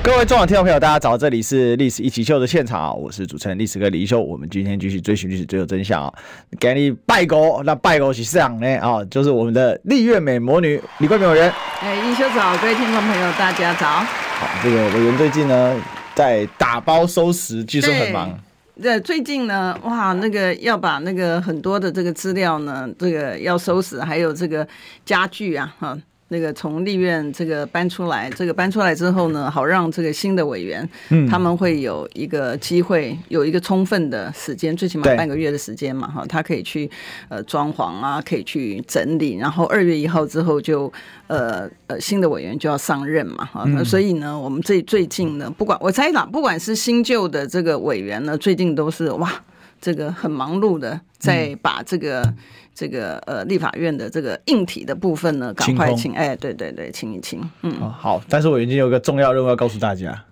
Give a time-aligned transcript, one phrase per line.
[0.00, 1.18] 各位中广听众朋友，大家早！
[1.18, 4.20] 这里是历史一起秀的现场，我是主持人历史哥李一修。
[4.20, 6.12] 我们今天继续追寻历史，追求真相啊！
[6.58, 11.52] 给你拜狗，那拜狗是这样呢啊，就是我们的丽月美魔女李桂美委员。
[11.80, 13.86] 哎，一修早，各位听众朋友，大家早。
[13.86, 15.76] 好，这个委员最近呢
[16.14, 18.38] 在打包收拾，据说很忙。
[18.80, 24.66] 对，最近呢，哇，那个要把那个很多的这个资料呢，这个要收拾，还有这个
[25.04, 25.98] 家具啊，哈。
[26.30, 36.90] 那个从立院这个搬出来，这个搬出来之后呢，好让这个新的委员，嗯，他们会有一个机会，有一个充分的时间，最起码半个月的时间嘛，哈，他可以去
[37.28, 40.92] 呃装潢啊，可以去整理，然后二月一号之后就
[41.28, 49.32] 呃呃新的委员就要上任嘛，哈，那所以呢，我们最最近呢，不管我猜想，不管是新旧的这个委员呢，最近都是哇，
[49.80, 52.34] 这个很忙碌的在把这个。
[52.78, 60.24] 这个呃，立法院的这个硬体的部分呢，赶快清，哎，对对对，清一清，嗯，哦、好，但是我已经有个重要任务要告诉大家，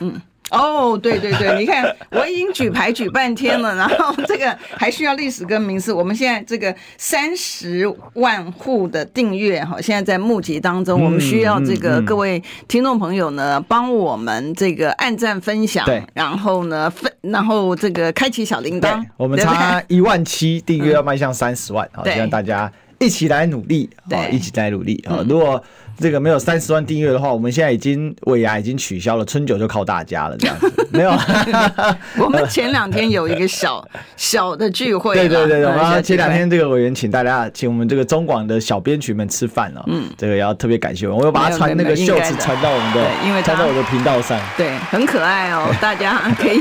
[0.00, 0.20] 嗯。
[0.54, 5.92] 哦、oh，对对对，你看我已经举牌举半天了，然后这个还需要历史跟名次。
[5.92, 19.04] 我们现在这个三十万户的订阅哈，现在在募集当中，我们需要这个各位听众朋友呢，帮我们这个按赞分享，对，然后呢分，然后这个开启小铃铛。
[19.16, 25.24] 我们差一万七订阅要迈向三十万，好，希望大家一起来努力，好，一起来努力啊！
[25.28, 25.62] 如果
[25.98, 30.72] 这个没有三十万订阅的话，我们现在已经尾牙已经取消了，春酒就靠大家了，这样子。
[30.90, 31.10] 没有。
[32.18, 33.86] 我们前两天有一个小
[34.16, 46.60] 小的聚会，对对对，我们前两天这个委员请大家请我们这个中广的小编曲们吃饭了，嗯，这个要特别感谢我，我又把它传那个袖子传到我们的，因为传到我的频道上，对，很可爱哦，大家可以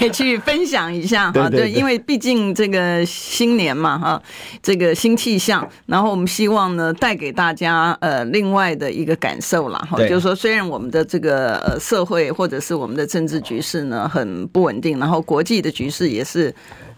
[0.00, 4.22] 也去分享一下哈，对，因为毕竟这个新年嘛哈，
[4.62, 8.47] 这个新气象，然后我们希望呢带给大家呃另。
[8.48, 16.54] 另外的一个感受啦，哈，就是说，虽然我们的这个呃社会或者是我们的政治局势呢很不稳定，然后国际的局势也是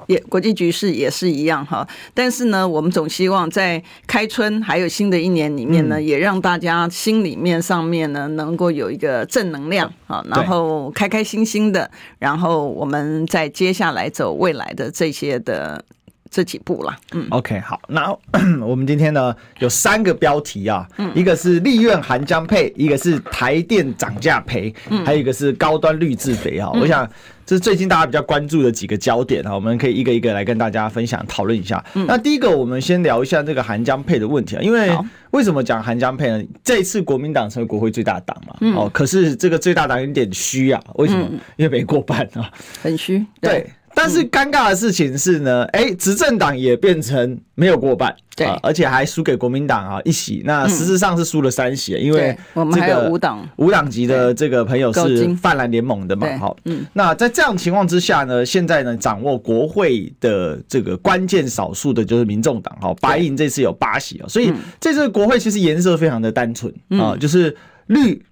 [0.06, 1.84] 也国际局势也是一样哈，
[2.14, 11.90] 但是呢，我们总希望在开春还有新的一年里面呢，也让大家心里面上面呢能够有一个正能量啊，然后开开心心的，
[12.20, 15.84] 然后我们再接下来走未来的这些的。
[16.30, 18.16] 这几步啦，嗯，OK，好，那
[18.64, 27.04] 我们今天呢有三个标题啊，嗯，一个是立院韩江配，一个是台电涨价赔，嗯，还有一个是高端绿自肥哈，我想
[27.44, 31.84] 这是最近大家比较关注的几个焦点啊，我们可以一个一个来跟大家分享讨论一下。
[32.06, 34.88] 那第一个，我们先聊一下这个韩江配的问题啊，因为
[35.32, 36.40] 为什么讲韩江配呢？
[36.62, 41.28] 这一次国民党成为国会最大党嘛，哦，可是这个最大党有点虚啊，为什么？
[41.56, 42.48] 因为没过半啊，
[42.80, 43.68] 很虚，对。
[43.94, 53.46] 但是尴尬的事情是呢，哎、欸，执政党也变成没有过半，对，而且还输给国民党啊一席，那实质上是输了三席，因为我们还有五党。
[53.56, 67.54] 五党籍的这个朋友是泛蓝联盟的嘛，好，嗯，那在这样情况之下呢，现在呢掌握国会的这个关键少数的就是民众党，哈，白银这次有八席啊，所以这次国会其实颜色非常的单纯啊，就是
[67.88, 68.24] 绿。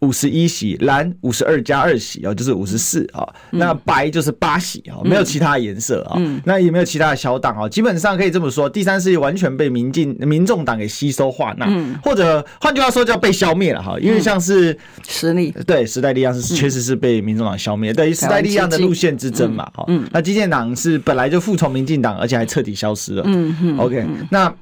[0.00, 3.26] 五十一席，蓝五十二加二席啊，就是五十四啊。
[3.50, 6.20] 那白就是八席啊，没有其他颜色啊。
[6.44, 11.66] 那也没有其他的小党啊，基本上可以这么说，第三势力完全被民进、民众党给吸收化纳，
[12.02, 13.98] 或者换句话说叫被消灭了哈。
[14.00, 14.76] 因为像是
[15.06, 19.84] 实力，对时代力量是确实是被民众党消灭，对于时代力量的路线之争嘛哈。
[20.12, 23.24] 那基建党是本来就服从民进党，而且还彻底消失了。
[23.26, 23.78] 嗯嗯。
[23.78, 24.54] OK，那。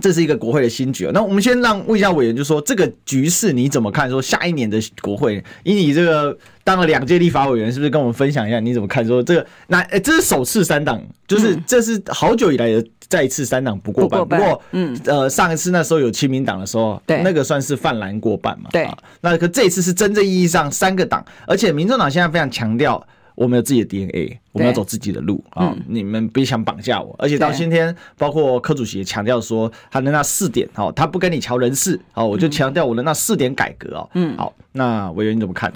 [0.00, 4.08] 这是一个国会的新局，那我们先让问一下委员，就说这个局势你怎么看？
[4.10, 9.06] 说下一年的国会，以你这个当了两届立法委员，是不是跟我们分享一下你怎么看？
[9.06, 14.20] 说这个那诶，这是首次三党，就是这是好久以来的再一次三党不过半。
[14.20, 18.68] 不过，嗯，呃，上一次那时候有亲民党的时候，对，那个算是泛蓝过半嘛。
[18.72, 18.86] 对，
[19.22, 23.04] 那可这一次是真正意义上三个党，而且民众党现在非常强调。
[23.36, 25.72] 我们有自己的 DNA，我们要走自己的路啊！
[25.86, 27.14] 你们别想绑架我。
[27.18, 34.10] 而且到今天，包括柯主席也强调说，他的那四点哦，他不跟你瞧人事，好，我就强调我的那四点改革哦。
[34.14, 35.72] 嗯，好，那委员你怎么看？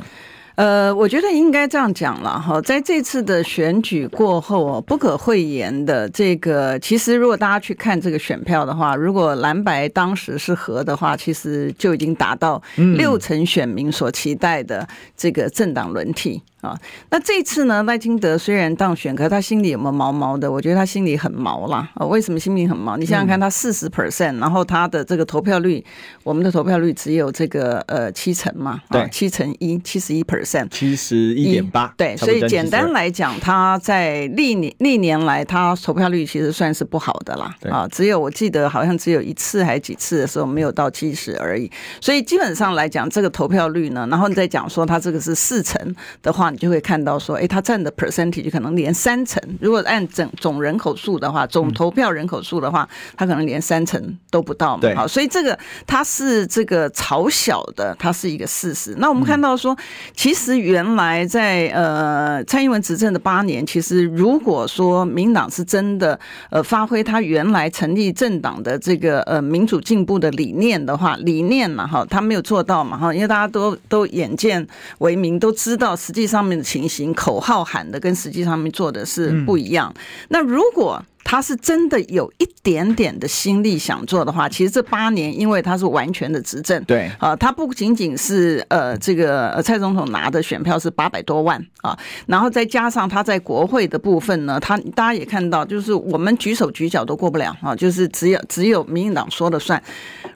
[0.56, 12.62] 呃，我觉得应该这样讲了哈，在这次的选举过后，不可讳言的这个，其实如果大家去看这个选票的话，如果蓝白当时是和的话，其实就已经达到
[12.96, 14.86] 六成选民所期待的
[15.16, 16.42] 这个政党轮替。
[16.60, 16.78] 啊，
[17.08, 20.50] 那这次呢，赖清德虽然当选，可是他心里有没有毛毛的？
[20.50, 21.88] 我觉得他心里很毛啦。
[21.94, 22.98] 啊，为什么心里很毛？
[22.98, 25.82] 你想想看，他四十 percent，然后他的这个投票率，
[26.22, 37.54] 我们的投票率只有这个呃七成嘛，对，七成一，七十一 percent，七十一点八，对，所以简单来讲，他在历年历年来，他投票率其实算是不好的啦。
[37.70, 41.70] 啊，只有我记得好像只有一次还是几次的时候没有到七十而已。
[42.02, 46.49] 所以基本上来讲，这个投票率呢，然后你再讲说他这个是四成的话。
[46.50, 49.40] 你就会看到说，哎，他占的 percentage 可能连三成。
[49.60, 54.80] 如果按整总人口数的话，总投票人口数的话，他可能连三成都不到嘛。
[54.80, 55.56] 对，好，所以这个
[55.86, 58.94] 它是这个朝小的，它是一个事实。
[58.98, 59.76] 那我们看到说，
[60.14, 66.18] 其实原来在呃蔡英文执政的八年，其实如果说民党是真的
[66.50, 74.66] 呃发挥他原来成立政党的这个呃民主进步的理念的话，理念嘛哈，他没有做到嘛哈，因为大家都都眼见
[74.98, 76.39] 为明，都知道实际上。
[76.40, 79.92] 上面的情形，口号喊的跟实际上面做的是不一样。
[80.30, 91.96] 那如果他是真的有一点点的心力想做的话，其实这八年因为他是完全的执政，对啊，他不仅仅是呃这个蔡总统拿的选票是八百多万啊，
[92.26, 99.80] 然后再加上他在国会的部分呢，他大家也看到，就是我们举手举脚都过不了啊，就是只有只有民进党说了算。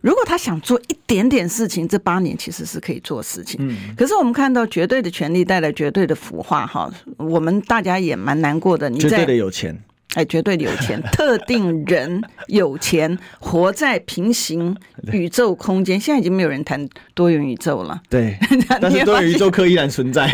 [0.00, 3.56] 如果他想做一点点事情，这八年其实是可以做事情。
[3.60, 8.88] 嗯，可是我们看到绝对的权力带来绝对的腐化哈，我们大家也蛮难过的。
[8.90, 9.76] 你在绝对的有钱。
[10.14, 14.76] 哎，绝对有钱， 特定人有钱，活在平行
[15.12, 15.98] 宇宙空间。
[15.98, 18.00] 现在已经没有人谈多元宇宙了。
[18.08, 18.36] 对，
[18.80, 20.30] 但是多元宇宙课依然存在。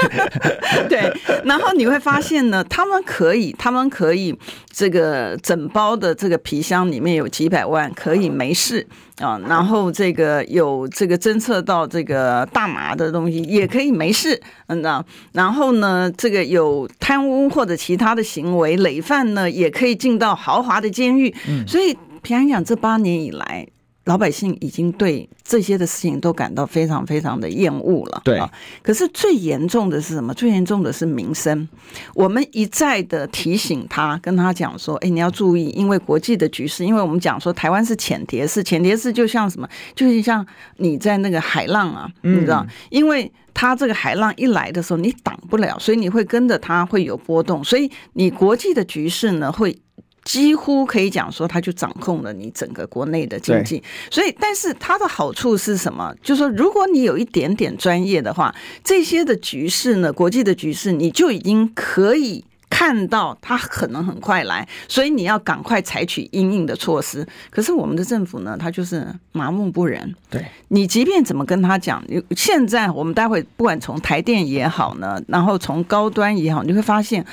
[0.89, 1.13] 对，
[1.45, 4.37] 然后你会发现呢，他们可以，他们可以，
[4.71, 8.87] 这个整包的这个皮箱里面有几百万，可以没事。
[9.21, 21.35] 啊，然后这个有这个侦测到这个大麻的东西也可以没事，嗯，那然后呢，这个有贪污或者其他的行为累犯呢，也可以进到豪华的监狱。
[21.67, 23.67] 所以平安讲，这八年以来。
[24.11, 28.21] 老百姓已经对这些的事情都感到非常非常的厌恶了。
[28.25, 28.43] 对，
[28.83, 30.35] 可是最严重的是什么？
[30.35, 31.69] 最严重的是民生。
[32.13, 39.69] 我们一再的提醒他，跟他讲说：“哎，你要注意，因为国际的局势，因为我们讲说台湾是浅碟式，浅碟式就像什么？
[39.95, 40.45] 就是像
[40.79, 49.79] 你在那个海浪啊，你知道，因为它这个海浪一来的时候，你挡不了，所以你会跟着它会有波动，所以你国际的局势呢会。”
[50.25, 53.83] 几乎可以讲说，他就掌控了你整个国内的经济。
[54.11, 56.15] 所以，但是它的好处是什么？
[56.23, 67.27] 就是说，如果你有一点点专业的话，这些的局势呢，国际的局势，你就已经可以看到它可能很快来，所以你要赶快采取应应的措施。
[67.49, 70.15] 可是我们的政府呢，他就是麻木不仁。
[70.29, 72.05] 对，你即便怎么跟他讲，
[72.37, 77.25] 现在我们待会不管从台电也好呢，然后从高端也好，你会发现。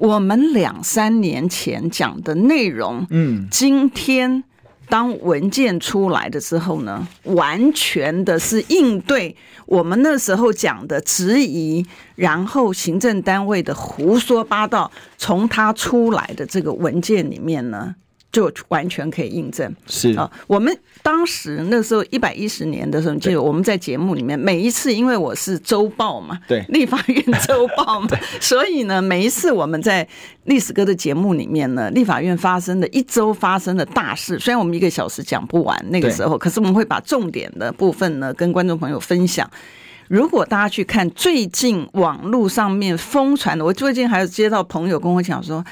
[0.00, 4.42] 我们两三年前讲的内容，嗯，今天
[4.88, 9.36] 当文件出来的时候呢，完全的是应对
[9.66, 11.84] 我们那时候讲的质疑，
[12.16, 17.94] 然后行政单位的胡说八道，从他出来的这个文件里面呢。
[18.32, 20.30] 就完全可以印证，是啊。
[20.46, 28.08] 我们当时那时候一百一十年的时候，就我们在节目里面每一次，因为我是周报嘛，对，立法院周报嘛，
[28.40, 30.06] 所以呢，每一次我们在
[30.44, 39.50] 历史哥的节目里面呢，立法院发生的一周发生的大事，虽然我们一个小时讲不完那个时候，可是我们会把重点的部分呢跟观众朋友分享。
[40.06, 45.64] 如果大家去看最近网络上面疯传的，我最近还有接到朋友跟我讲说。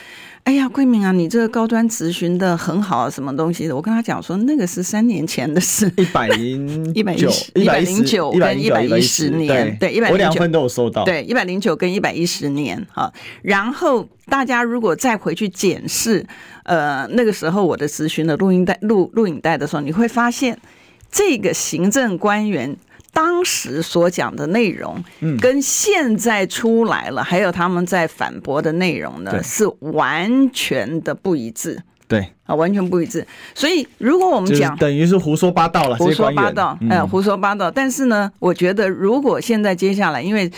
[0.49, 3.77] 哎呀，桂明啊，你这个高端咨询的很好啊，什么东西的？
[3.77, 13.13] 我跟他讲说，那个是三年前的事， 一百零 一百零一百零九跟一百一十年，对，一百零九，我两份都有收到，对，一百零九跟一百一十年哈。
[13.43, 16.25] 然后大家如果再回去检视，
[16.63, 20.59] 呃，那个时候我的咨询的录音带、录录影带的时候，你会发现
[21.13, 22.75] 这个行政官员。
[23.19, 25.03] 当时所讲的内容，
[25.41, 31.83] 跟现在出来了，还有他们在反驳的内容呢，是完全的不一致。
[32.07, 33.27] 对啊，完全不一致。
[33.57, 37.69] 所以，如果我们讲，等于是胡说八道了，胡说八道，呃，胡说八道。
[37.69, 40.49] 但是呢，我觉得如果现在接下来，因为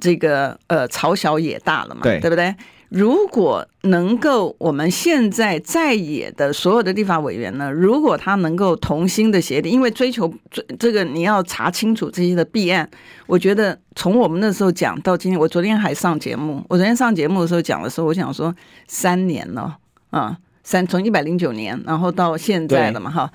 [0.00, 2.54] 这个呃，朝小野大了嘛，对，对不对？
[2.90, 12.90] 如果能够，我们现在在野的所有的立法委员呢，如果他能够同心的协力，因为追求这这个你要查清楚这些的弊案，
[13.28, 18.54] 我觉得从我们那时候讲到今天，我昨天还上节目，我昨天上节目的时候讲的时候，我想说
[18.88, 19.78] 三年了
[20.10, 23.30] 啊，三从一百零九年，然后到现在了嘛哈，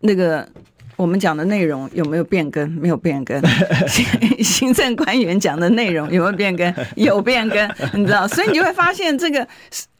[0.00, 0.48] 那个。
[1.02, 2.70] 我们讲的内容有没有变更？
[2.70, 3.42] 没有变更。
[4.40, 6.72] 行政官员讲的内容有没有变更？
[6.94, 9.44] 有变更，你知道，所以你就会发现这个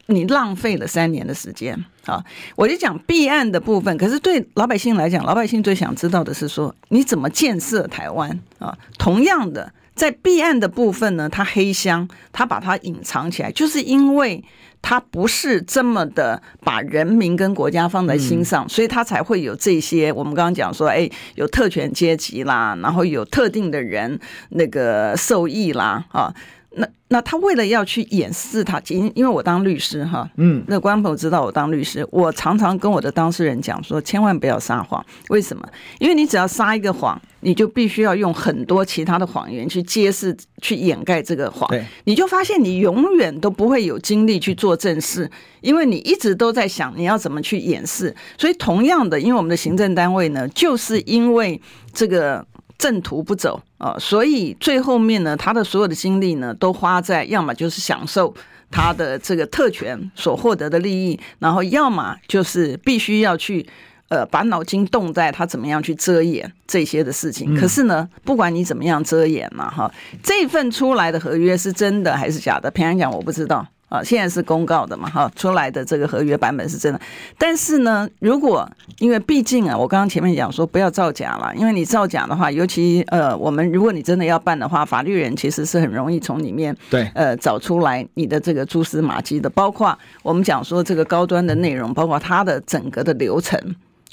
[0.05, 2.23] 你浪费了三年的时间啊！
[2.55, 8.77] 我就讲弊案的部分，可是对老百姓来讲，老百姓最想知道的是说你怎么建设台湾啊？
[8.97, 14.43] 同样的，在弊案的部分呢，他黑箱，他把它隐藏起来，就是因为。
[14.85, 20.11] 他不是这么的把人民跟国家放在心上，所以他才会有这些。
[20.11, 24.19] 我们刚刚讲说，哎，有特权阶级啦，然后有特定的人
[24.49, 26.35] 那个受益啦，啊。
[26.75, 35.05] 那那他为了要去掩饰他，因因为我当律师哈，嗯，那观众朋友知道我当律师，我常常跟我的当事人讲说，千万不要撒谎。
[35.29, 35.63] 为什么？
[35.99, 41.69] 因为你只要撒一个谎，你就必须要用很多其他的谎言去揭示、去掩盖这个谎。
[41.69, 45.29] 对，你就发现你永远都不会有精力去做正事，
[45.61, 48.15] 因为你一直都在想你要怎么去掩饰。
[48.37, 51.61] 所以同样的，因为我们的行政单位呢，就是因为
[51.93, 52.43] 这个。
[52.83, 58.35] 正途不走啊，所以最后面呢，他的所有的精力呢，都花在要么就是享受
[58.69, 63.65] 他的这个特权所获得的利益，然后要么就是必须要去
[64.09, 67.55] 呃把脑筋动在他怎么样去遮掩这些的事情。
[67.57, 69.89] 可是呢，不管你怎么样遮掩嘛，哈，
[70.21, 72.69] 这份出来的合约是真的还是假的？
[72.69, 73.65] 平安讲我不知道。
[73.93, 76.99] 啊，现在是公告的嘛，哈，出来的这个合约版本是真的。
[77.37, 93.59] 但是呢，如果因为毕竟啊，我刚刚前面讲说不要造假了，因为你造假的话，尤其呃，我们如果你真的要办的话，法律人其实是很容易从里面对呃找出来你的这个蛛丝马迹的，包括我们讲说这个高端的内容，包括它的整个的流程，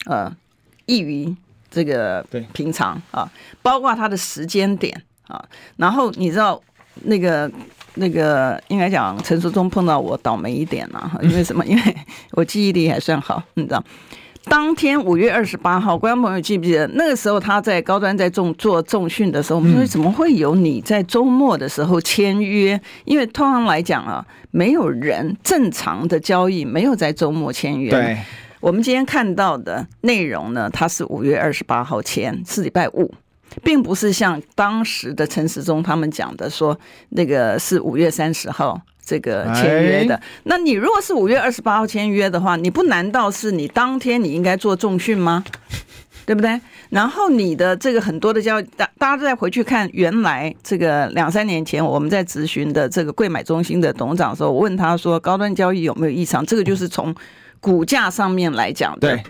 [0.04, 0.30] 呃，
[0.84, 1.34] 异于
[1.70, 2.22] 这个
[2.52, 3.26] 平常啊，
[3.62, 5.42] 包括它的时间点啊，
[5.78, 6.60] 然后你知道
[7.04, 7.50] 那个。
[7.94, 11.64] 那个应该讲陈时中碰到我倒霉一点了， 因为什么？
[11.66, 11.96] 因为
[12.32, 13.82] 我记忆力还算好，你知道，
[14.44, 16.86] 当天五月二十八号，观众朋友记不记得？
[16.94, 22.80] 那个时候他在高端在重做重训的时候，我们说怎么会有你在周末的时候签约？
[23.04, 27.90] 因为通常来讲啊，没有人正常的交易没有在周末签约。
[27.90, 28.16] 对，
[28.60, 33.12] 我们今天看到的内容呢，他是五月二十八号签，是礼拜五。
[33.62, 36.78] 并不是像当时的陈时中他们讲的说，
[37.10, 40.20] 那个是五月三十号这个签约的。
[40.44, 45.44] 那你如果是五月二十八号签约的话，你不难道是你当天你应该做重训吗？
[46.26, 46.60] 对不对？
[46.90, 56.46] 然后你的这个很多的交易，大大家再回去看原来这个两三年前我们在咨询的这个贵买中心的董事长的时候，我问他说高端交易有没有异常？
[56.46, 57.12] 这个就是从
[57.58, 59.16] 股价上面来讲的。
[59.16, 59.22] 对。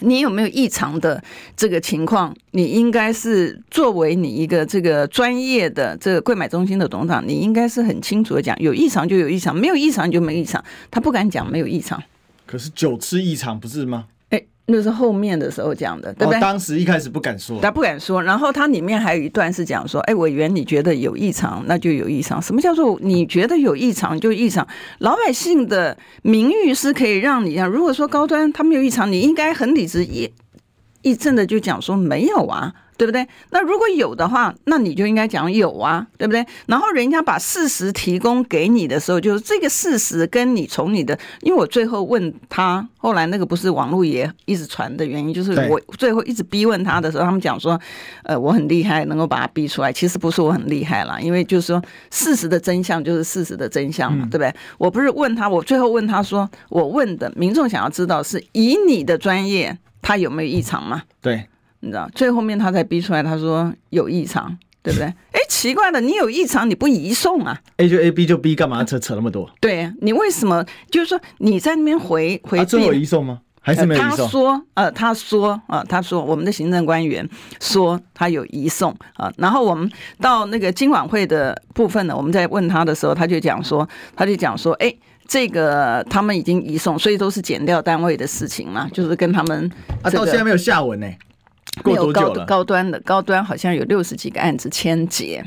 [0.00, 1.22] 你有没有异常的
[1.56, 2.34] 这个情况？
[2.50, 10.62] 你应该是作为你一个这个专业的这个柜买中心的董事长，你应该是很清楚的讲，有异常就有异常，没有异常就没异常。
[10.90, 12.02] 他不敢讲没有异常，
[12.46, 14.06] 可是九次异常不是吗？
[14.68, 16.38] 那是后面的时候讲的，对不对？
[16.38, 18.20] 哦，当时一开始不敢说，他不敢说。
[18.20, 22.42] 然后他里面还有一段是讲说：“哎，委员，你觉得有异常，那就有异常。
[22.42, 24.66] 什么叫做你觉得有异常就异常？
[24.98, 30.28] 老百姓的名誉是可以让你，如果说高端他没有异常，你应该很理直一
[31.02, 33.26] 一正的就讲说没有啊。”对不对？
[33.50, 36.44] 那如果有的话，那你就应该讲有啊，对不对？
[36.66, 47.78] 然后人家把事实提供给你的时候，就是这个事实跟你从你的，因为我最后问他，后来那个不是网络也一直传的原因，就是我最后一直逼问他的时候，他们讲说，
[48.24, 49.92] 呃，我很厉害，能够把他逼出来。
[49.92, 54.54] 其实不是我很厉害啦，因为就是说事实的真相就是事实的真相嘛，对不对？
[54.78, 61.02] 我不是问他，我最后问他说，我问的民众想要知道是以你的专业，他有没有异常吗？
[61.20, 61.46] 对。
[61.80, 65.06] 你知道，最后面他才逼出来，他说有异常，对不对？
[65.32, 67.58] 哎，奇怪的，你有异常，你不移送啊？
[67.78, 69.50] A 就 A，B 就 B，干嘛扯扯那么多？
[69.60, 70.64] 对，你为什么？
[70.90, 73.40] 就是说你在那边回回，最后移送吗？
[73.60, 74.16] 还是没有移送？
[74.16, 77.28] 他说，呃，他说，啊，他说，我们的行政官员
[77.60, 79.28] 说他有移送啊。
[79.38, 79.90] 然后我们
[80.20, 84.94] 到那个今晚会的部分呢，我们在问他的时候，他就讲说，他就讲说，哎，
[85.26, 89.68] 这个他们已经移送，所以都是减掉单位的事情嘛，就是跟他们
[90.00, 91.08] 啊，到现在没有下文呢。
[91.84, 95.44] 没有高高端的高端，好像有六十几个案子签结。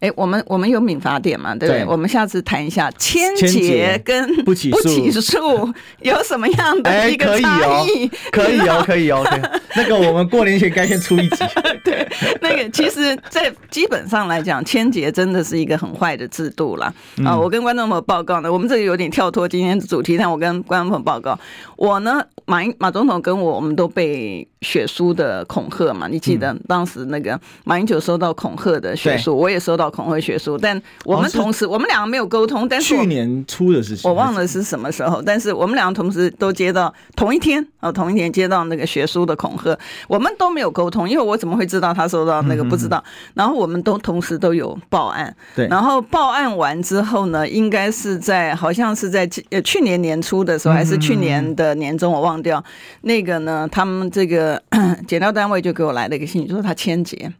[0.00, 1.54] 哎，我们我们有民法典嘛？
[1.54, 1.82] 对不对？
[1.82, 8.06] 对，我们下次谈一下签结跟不起诉有什么样的一个差异？
[8.30, 9.60] 可以哦，可以哦，可以哦。
[9.76, 11.44] 那个我们过年前该先出一集。
[11.84, 12.06] 对，
[12.40, 16.92] 那个其实，在基本上来讲，千劫真的是一个很坏的制度了
[17.24, 17.36] 啊！
[17.36, 21.38] 我跟观众朋友报告呢，我们这里有点跳脱今天的主题，但我跟观众朋友报告，
[21.76, 26.08] 我呢，马英马总统跟我，我们都被血书的恐吓嘛？
[26.08, 32.68] 你记得当时那个马英九收到恐吓的血书，我也收到恐吓血书，但我们同时，我们两个没有沟通。
[32.68, 39.65] 但是去年初的事情，我忘了是什么时候，但是我们两个同时都接到同一天啊，同一天接到那个血书的恐吓，
[40.08, 42.62] 我们都没有沟通，因为我怎么会知道他收到那个？
[42.66, 43.02] 不知道。
[43.32, 45.66] 然后我们都同时都有报案，对。
[45.68, 52.62] 然后报案完之后呢，应该是在好像是在呃去年年初的时候，还是去年的年中，我忘掉。
[53.02, 54.60] 那个呢，他们这个
[55.06, 57.32] 检调单位就给我来了一个信息，说他签结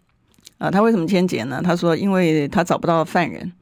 [0.59, 1.61] 啊，他为什么签结呢？
[1.63, 3.53] 他说因为他找不到犯人。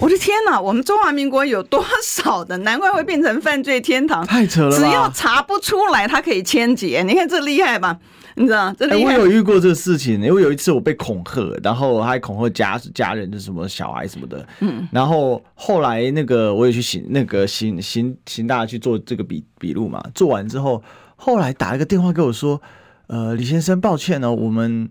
[0.00, 0.58] 我的天哪！
[0.58, 2.56] 我们中华民国有多少的？
[2.58, 4.74] 难怪会变成犯罪天堂，太扯了！
[4.74, 7.02] 只要查不出来，他可以签结。
[7.02, 7.98] 你看这厉害吧？
[8.36, 9.12] 你知道这厉害？
[9.12, 14.46] 欸、我有遇过这个事情，因为有一次我被恐吓，然后还恐吓家家人，就什么小孩什么的。
[14.60, 20.82] 嗯，然后后来那个我也去刑那个刑刑刑大去做这个笔笔录嘛，做完之后，
[21.16, 22.62] 后来打了个电话给我说，
[23.08, 24.88] 呃，李先生，抱歉哦，我们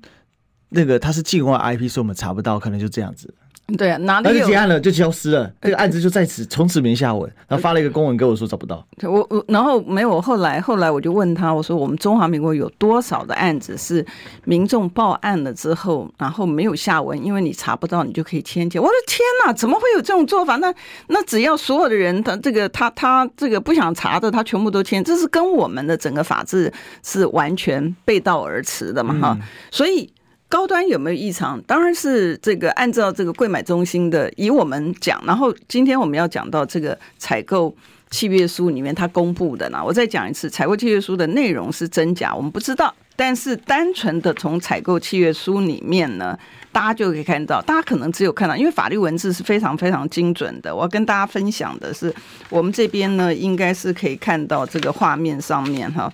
[0.69, 3.33] 那个他是境外 IP，所以我们查不到，可能就这样子。
[3.77, 4.45] 对啊，哪里就？
[4.45, 7.29] 结案了就消失了，这个案子就在此从此没下文。
[7.47, 8.85] 然后发了一个公文给我说找不到。
[9.03, 14.05] 我我然后没有，后来后来我就问他，我说我们中华民国有多少的案子是
[14.45, 18.79] 民众报案了之后，然后没有下文，因为你查不到，你就可以签结。
[18.79, 20.55] 我的天哪，怎么会有这种做法？
[20.57, 20.73] 那
[21.07, 26.71] 那只要所有的人他这个他他这个不想查的，他全部都签，这是跟我们的整个法治
[27.03, 29.13] 是完全背道而驰的嘛？
[29.21, 30.11] 哈、嗯，所以。
[30.50, 31.62] 高端有没有异常？
[31.68, 37.74] 当然是这个按照这个贵买中心的，以我们讲，然后今天我们要讲到这个采购
[38.10, 46.36] 契约书里面它公布的呢，我再讲一次，采购契约书的内容是真假我们不知道，但是单纯的从采购契约书里面呢，
[46.72, 50.75] 大家就可以看到，大家可能只有看到，因为法律文字是非常非常精准的。
[50.75, 52.12] 我要跟大家分享的是，
[52.50, 56.12] 我们这边呢，应该是可以看到这个画面上面哈，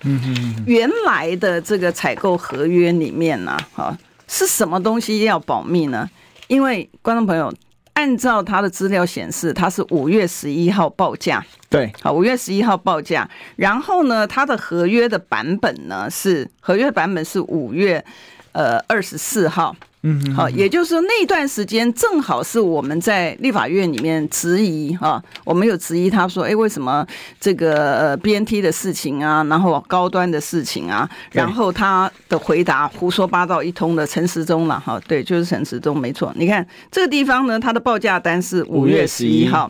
[0.66, 3.96] 原来的这个采购合约里面呢，哈。
[4.26, 6.08] 是什么东西要保密呢？
[6.48, 7.52] 因为观众朋友，
[7.94, 18.04] 按照他的资料显示，他是五月十一号报价，对，好，五月十一号报价，然后呢，他的合约的版本呢是合约版本是五月
[18.52, 19.74] 呃二十四号。
[20.08, 27.04] 嗯，好，也就是说那段时间正好是我们在立法院里面质疑哈，我们有质疑他说，哎，为什么
[27.40, 36.32] 这个呃 BNT 的事情啊，然后高端的事情啊，然后他的回答胡说八道一通的陈时中了哈，对，就是陈时中没错。
[36.36, 39.68] 你看这个地方呢，他的报价单是五月十一号。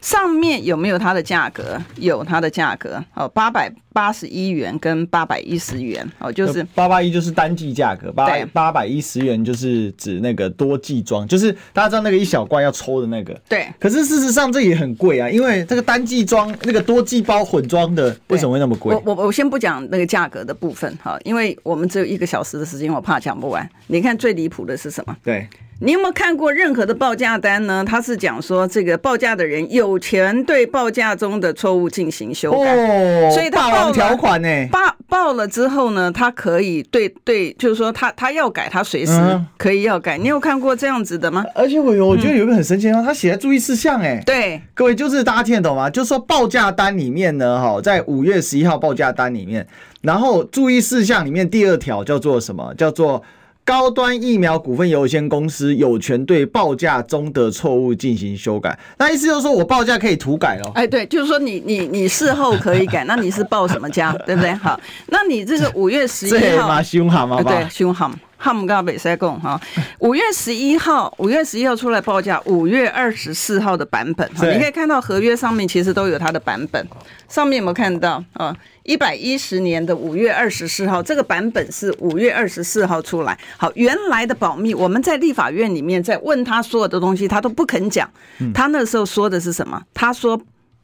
[0.00, 1.80] 上面有没有它的价格？
[1.96, 13.38] 有它的价格哦，八百八十一元跟八百一十元哦，就是八八一就是单季价格，八八百一十元就是指那个多季装，就是大家知道那个一小罐要抽的那个。
[13.48, 13.66] 对。
[13.78, 18.94] 可是事实上这也很贵啊，因为这个单季装那个多季包混装的为什么会那么贵？
[18.94, 23.68] 我我我先不讲那个价格的部分哈，因为我们只有一个小时的时间，我怕讲不完。
[23.88, 25.16] 你看最离谱的是什么？
[25.24, 25.48] 对。
[25.80, 27.84] 你有没有看过任何的报价单呢？
[27.86, 39.12] 他是讲说，这个报价的人有权对报价中的错误进行修改，哦、所以他报条款呢，报报了之后呢，他可以对对，就是说他他要改，他随时
[39.56, 40.18] 可以要改。
[40.18, 41.44] 嗯、你有看过这样子的吗？
[41.54, 45.88] 而且我有我觉得有一个很神奇的，他写在注意事项，哎，对，各位就是大家听得懂吗？
[45.88, 49.64] 就是说报价单里面呢，哈，在五月十一号报价单里面，
[50.02, 52.74] 然后注意事项里面第二条叫做什么？
[52.76, 53.22] 叫做。
[53.68, 58.78] 高端疫苗股份有限公司有权对报价中的错误进行修改。
[58.96, 60.72] 那意思就是说我报价可以涂改哦。
[60.74, 63.04] 哎，对，就是说你你你事后可以改。
[63.04, 64.54] 那你是报什么价，对不对？
[64.54, 67.42] 好，那你这个五月十一号，对嘛凶悍吗？
[67.42, 68.10] 对，凶悍。
[68.38, 69.60] 哈姆嘎北塞贡哈，
[69.98, 76.86] 五月十一号，五月十一号出来报价，五月二十四号的版本哈，你可以看到合约上面其实都有它的版本，
[77.28, 78.56] 上面有没有看到啊？
[78.84, 83.36] 一百一十年的五月二十四号，这个版本是五月二十四号出来。
[83.56, 88.08] 好，原来的保密，我们在立法院里面在问他所有的东西，他都不肯讲。
[88.54, 89.82] 他那时候说的是什么？
[89.92, 90.40] 他说。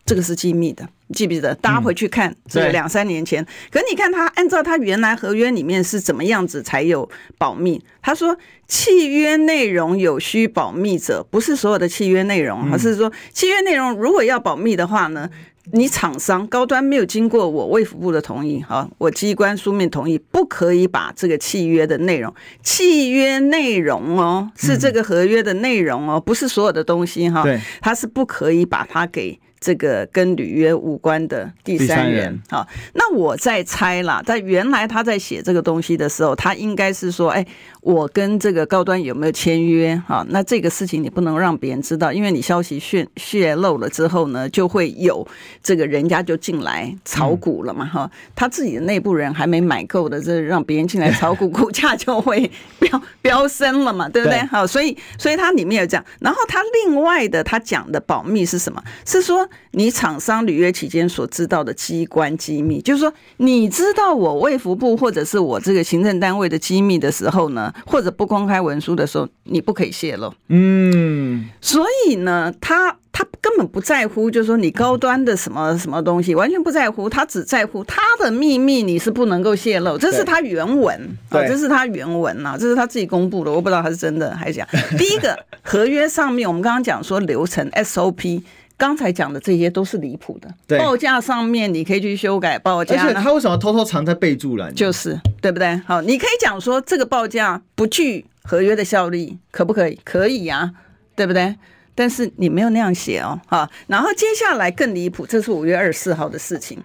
[0.07, 1.55] 这个是机密的，记不记得？
[1.55, 3.43] 大家回去看，这个两三年前。
[3.43, 7.83] 嗯、可你看他按照他原来合约里面是怎么样子才有保密？
[8.03, 8.37] 他说
[8.69, 15.31] 契约内容有需保密者，不是所有的契约内容，而是说契约内容如果要保密的话呢，
[15.73, 29.40] 你厂商高端没有经过我卫福部的同意，哈，我机关书面同意，不可以把这个契约的内容，契约内容哦，是这个合约的内容哦，不是所有的东西哈，对，它是不可以把它给。
[29.64, 32.38] 这个跟履约无关的第三人。
[32.50, 37.46] 好，那我在猜啦，在原来他在写这个东西的时候，他应该是说，哎，
[37.81, 39.96] 我跟这个高端有没有签约？
[40.07, 45.27] 哈，那这个事情你不能让别人知道，因为你消息泄泄露了之后呢，就会有
[45.62, 47.87] 这个人家就进来炒股了嘛。
[47.87, 54.38] 哈，他自己的内部人还没买够的，这让别人进来炒股，股价就会飙飙升了嘛，对不对？
[54.48, 58.83] 好，所以所以他里面有讲，然后他另外的他讲的保密是什么？
[59.07, 70.33] 是说你厂商履约期间所知道的机关机密，就是说你知道我卫福部或者是我这个行政单位的机密的时候呢，或者不公开文书的时候，你不可以泄露。
[70.49, 80.97] 嗯，所以呢，他他根本不在乎，就是说你高端的什么什么东西，完全不在乎，他只在乎他的秘密你是不能够泄露，这是他原文
[81.31, 84.67] 啊，这是他原文啊，这是他自己公布的，我不知道他是真的还是假。
[84.97, 88.43] 第一个合约上面，我们刚刚讲说流程 SOP。
[88.85, 90.49] 刚才讲的这些都是离谱的。
[90.66, 94.75] 对，报价上面你可以去修改报价，而且他为什么偷偷藏在备注栏？
[94.75, 95.75] 就是对不对？
[95.87, 99.99] 好，你可以讲说这个报价不具合约的效力，可不可以？
[100.05, 100.70] 可以呀，
[101.16, 101.57] 对不对？
[101.94, 103.68] 但是你没有那样写哦，哈。
[103.87, 106.78] 然后接下来更离谱，这是五月二十四号的事情。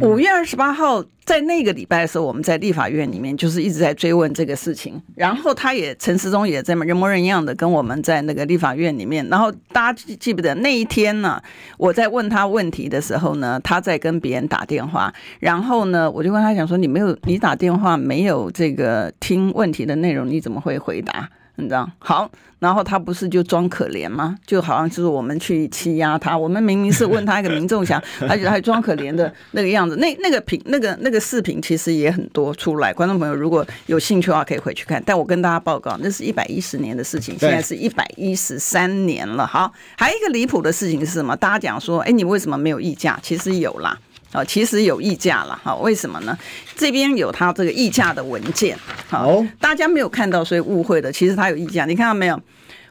[0.00, 5.00] 五月二十八号在那个礼拜的时候，我们在立法院里面就是一直在追问这个事情。
[5.14, 9.26] 然后他也陈时中也在人模人样的跟我们在那个立法院里面。
[9.28, 11.40] 然后大家记不得那一天呢？
[11.78, 15.12] 我在问他问题的时候呢，他在跟别人打电话。
[15.38, 21.90] 然后呢，我就问他讲说：“你没有，你打电话没有这个听问题的内容，你怎么会回答？”你知道？
[21.98, 22.30] 好。
[22.58, 24.38] 然后他不是就装可怜吗？
[24.46, 26.38] 就好像就是我们去欺压他。
[26.38, 29.96] 我们明明是问他一个民众想，而且还装可怜的那个样子。
[29.96, 32.92] 那那个频那个那个视频其实也很多出来。
[32.92, 35.02] 观众朋友如果有兴趣的话，可以回去看。
[35.04, 39.44] 但我跟大家报告，那是一百一十年的事情，现在是一百一十三年了。
[39.44, 41.34] 好，还有一个离谱的事情是什么？
[41.36, 43.18] 大家讲说，哎，你为什么没有议价？
[43.20, 43.98] 其实有啦。
[44.32, 46.36] 啊，其实有溢价了，哈，为什么呢？
[46.74, 48.76] 这边有他这个溢价的文件，
[49.08, 51.12] 好，大家没有看到，所以误会的。
[51.12, 52.40] 其实他有溢价，你看到没有？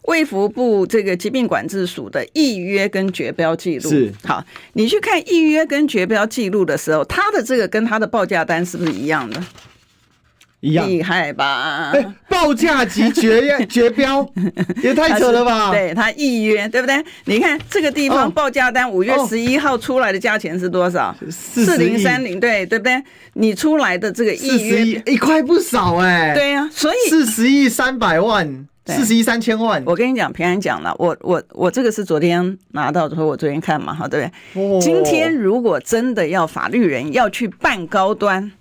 [0.05, 9.43] 卫福部这个疾病管制署的预约跟绝标记录是好，你去看预约跟绝标记录的时候，他的这个跟他的报价单是不是一样的？
[10.61, 11.91] 一样厉害吧？
[11.93, 14.25] 哎，报价及决约决标
[14.81, 15.71] 也太扯了吧？
[15.71, 17.03] 对他预约对不对？
[17.25, 21.15] 你看这个地方报价单五月十一号出来的价钱是多少？
[21.29, 23.03] 四零三零对对不对？
[23.33, 26.35] 你出来的这个预约一块不少哎、欸。
[26.35, 29.81] 对呀、啊，所以四十亿三百万，四十亿三千万。
[29.85, 34.79] 我跟你讲，平安讲了，我我我这个是昨天拿到的，说我昨天看嘛，哈，对不对？
[34.79, 38.51] 今天如果真的要法律人要去办高端，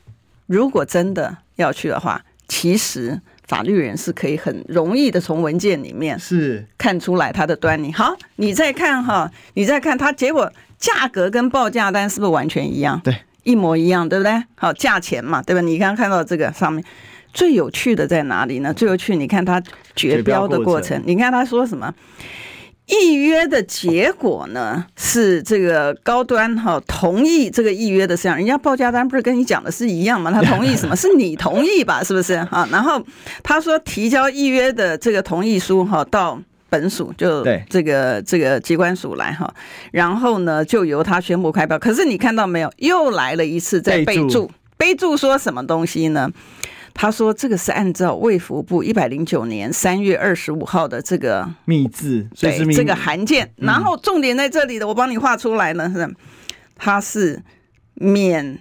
[0.47, 1.37] 如果真的。
[1.61, 7.93] 要去的话，其实法律人是可以很容易的从文件里面是看出来它的端倪。
[7.93, 13.01] 好，你再看哈，你再看它结果价格跟报价单是不是完全一样？
[13.05, 14.43] 对，一模一样，对不对？
[14.55, 15.61] 好，价钱嘛，对吧？
[15.61, 16.85] 你刚刚看到这个上面
[17.33, 18.73] 最有趣的在哪里呢？
[18.73, 19.63] 最有趣，你看它
[19.95, 21.93] 绝标的过程，你看他说什么？
[22.91, 30.31] 议约的结果呢，是这个高端哈同意这个预约的事项，人家报价单不是跟你讲的是一样吗？
[30.31, 30.95] 他同意什么？
[30.97, 32.03] 是你同意吧？
[32.03, 32.69] 是不是啊？
[32.71, 33.03] 然后
[33.43, 39.53] 他说提交预约的这个同意书哈到本署就这个这个机关署来哈，
[39.93, 41.79] 然后呢就由他宣布开标。
[41.79, 42.73] 可是你看到没有？
[42.79, 46.31] 又来了一次在备注，备注说什么东西呢？
[46.93, 53.51] 他说：“这个是按照卫福部一百零九年三月二十五号的这个密字，对这个函件。
[53.57, 56.15] 然后重点在这里的，我帮你画出来呢，是
[56.77, 57.43] 他是
[57.95, 58.59] 免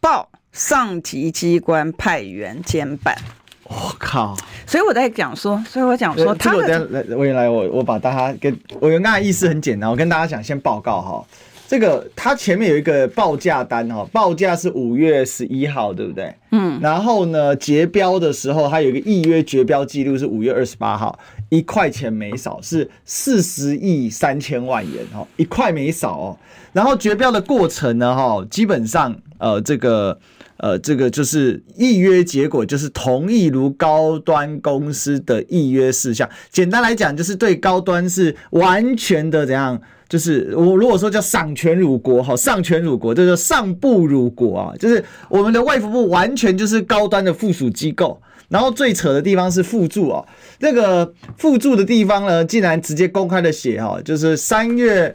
[0.00, 3.16] 报上级机关派员监办。
[3.64, 4.36] 我靠！
[4.66, 11.24] 所以我在讲说，所以我讲说，他我来，我我把大家跟我原来意思很简单，我跟大家讲，先报告哈。”
[11.66, 16.34] 这个它前面有一个报价单哈，报价是五月十一号，对不对？
[16.50, 16.78] 嗯。
[16.82, 26.38] 然后呢，结标的时候，它有一个预约决标记录是五月二十八号，一块钱没少，是四十亿三千万元哦，一块没少哦。
[26.72, 30.18] 然后决标的过程呢，哈，基本上呃，这个
[30.58, 36.28] 呃，这个就是预约结果就是同意如高端公司的预约事项。
[36.50, 39.80] 简单来讲，就是对高端是完全的怎样？
[40.14, 44.72] 就是我如果说叫丧权辱国哈，丧权辱国，这叫上不辱国啊！
[44.78, 50.24] 就是我们的卫服部完全就是高端的附属机构，然后最扯的地方是附注哦，
[50.60, 55.12] 那个附注的地方呢，竟然直接公开的写哈，就是三月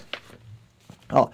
[1.12, 1.32] 哦，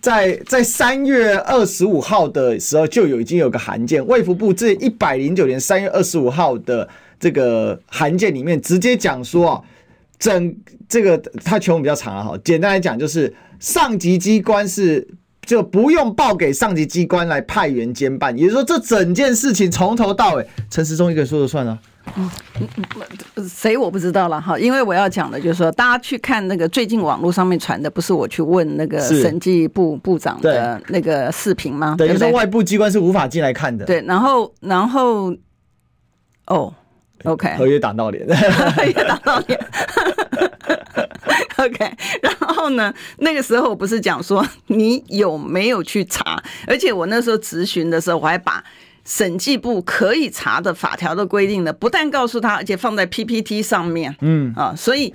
[0.00, 6.88] 在在三月二十五号的时候就有已经有个函件，卫服部这一百零九年三月二十五号的
[7.20, 9.62] 这个函件里面直接讲说啊。
[10.16, 10.56] 整
[10.94, 15.04] 这个它全文比较长啊，哈，简单来讲就是上级机关是
[15.44, 21.76] 就不用报给上级机关来派员监办，也就是说这整件事情从头到尾陈时中一个人说了算啊。
[22.16, 22.30] 嗯
[23.34, 31.96] 嗯，谁我不知道了哈，因为我要讲的就是说，大家去看那个最近网络上面传的，不是我去问那个审计部部长的那个视频吗？
[31.98, 33.84] 等于说外部机关是无法进来看的。
[33.84, 35.34] 对，然后然后
[36.46, 36.72] 哦
[37.24, 39.58] ，OK，合约打到脸，合约打到脸
[41.58, 48.62] OK，然后呢，那个时候我不是讲说你有没有去查，而且我那时候质询的时候，我还把。
[49.06, 54.16] 审计部可以查的法条的规定呢，不但告诉他，而且放在 PPT 上面。
[54.22, 55.12] 嗯啊，所以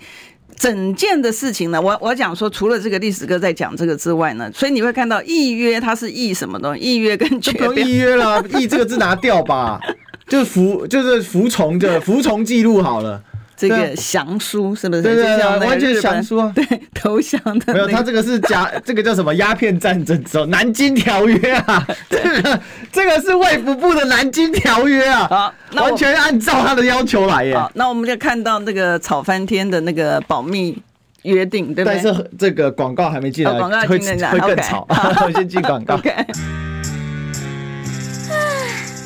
[0.56, 6.80] 整件的事情呢，我我讲说，除了这个历史哥在讲这个之外呢，所以你会看到议约它是议什么东西？
[6.80, 9.82] 议约跟决不用议约了，议这个字拿掉吧，
[10.28, 13.20] 就是服就是服从的服从记录好了。
[13.60, 15.02] 这个降书是不是？
[15.02, 16.50] 对对对，完全降书啊！
[16.56, 19.36] 对，投降的没有，他这个是假， 这个叫什么？
[19.36, 27.54] 鸦片战争之后《南京条约》啊， 这个这个是卫福部的《南京条约》啊，好，完全按照他的要求来耶。
[27.54, 30.78] 好，那我们就看到那个吵翻天的那个保密
[31.24, 32.02] 约定，对不对？
[32.02, 34.88] 但是这个广告还没进来，广告会会更吵。
[34.89, 36.00] 我先进广告。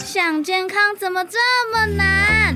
[0.05, 1.37] 想健康怎么这
[1.71, 2.55] 么难？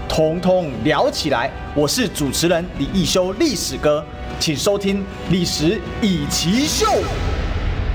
[0.11, 1.49] 通通聊起来！
[1.73, 4.03] 我是主持人李一修，历史哥，
[4.41, 4.97] 请收听
[5.29, 6.85] 《历史以奇秀》。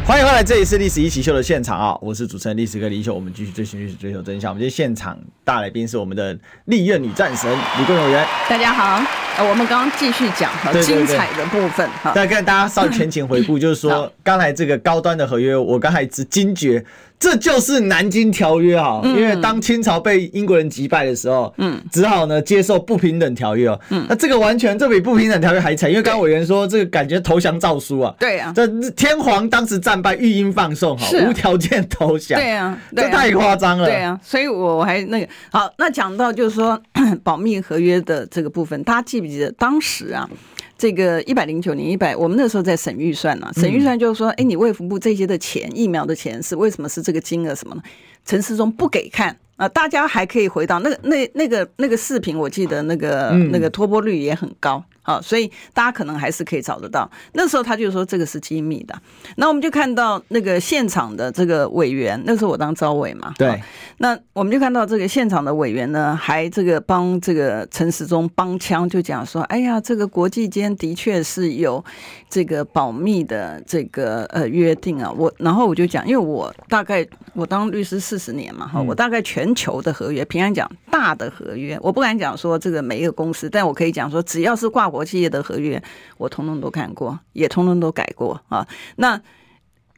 [0.02, 1.94] 欢迎回来，这里是《历史一起秀》的现场啊！
[2.00, 4.50] 我是主持人历史哥李易修，我们继续追寻历史，追求真相。
[4.50, 8.26] 我们今天现场大来宾是我们的立院女战神李桂委员。
[8.48, 9.04] 大家好，
[9.36, 12.12] 呃我们刚刚继续讲很精彩的部分哈。
[12.14, 16.82] 再跟大家稍微前情回顾，就是说刚才这个高端的合约，我刚才只惊觉。
[17.18, 36.80] 这就是南京条约啊，因为当清朝被英国人击败的时候，嗯，只好呢接受不平等条约哦，嗯，那这个完全这比不平等条约还惨，因为刚刚委员说这个感觉投降诏书啊，对啊，这天皇当时战败，御英放送哈，无条件投降，对啊，这太夸张了，对啊，所以我还那个好，那讲到就是说
[37.24, 40.28] 保密合约的这个部分，大家记不记得当时啊？
[40.78, 47.82] 这个一百零九年一百，我们那时候在审预算呢、啊，审预算就是说，哎，你卫福部这些的钱，疫苗的钱是为什么是这个金额什么呢？
[48.26, 49.34] 陈世忠不给看。
[49.56, 57.10] 啊，大家还可以回到那个那那个那个视频，我记得那个那个脱播率也很高啊，所以大家可能还是可以找得到。
[57.32, 58.94] 那时候他就说这个是机密的，
[59.36, 63.58] 那我们就看到那个现场的这个委员，那时候我当招委嘛，对，
[63.96, 71.82] 那我们就看到这个现场的委员呢，还这个帮这个陈时中帮腔，就讲说，哎呀，这个国际间的确是有
[72.28, 79.52] 这个保密的这个呃约定啊，我然后我就讲，因为我大概我当律师四十年嘛，哈，我大概全。
[79.56, 85.82] 球的合约，平安讲大的合约，我不敢讲说这个每一个公司，但我可以讲说，只要是跨国企业的合约，
[86.18, 88.66] 我通通都看过，也通通都改过啊。
[88.96, 89.20] 那。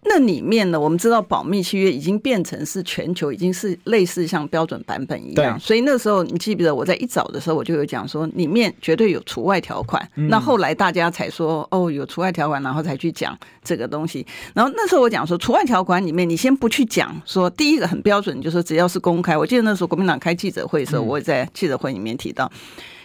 [0.04, 5.58] 那里面呢，我们知道保密契约已经变成是全球，已经是类似像标准版本一样。
[5.58, 5.60] 对。
[5.60, 10.08] 所以那时候你记不记得我在一早的时候我就有讲说，里面绝对有除外条款。
[10.14, 10.28] 嗯。
[10.28, 14.24] 那后来大家才说哦，有除外条款，然后才去讲这个东西。
[14.54, 19.36] 然后那时候我讲说，除外条款里面你先不去讲说，第一个很标准，就是说只要是公开。
[19.36, 22.50] 我记得那时候国民党开记者会的时候，我也在记者会里面提到，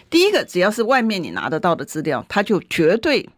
[0.08, 3.28] 第一个只要是外面你拿得到的资料，它就绝对。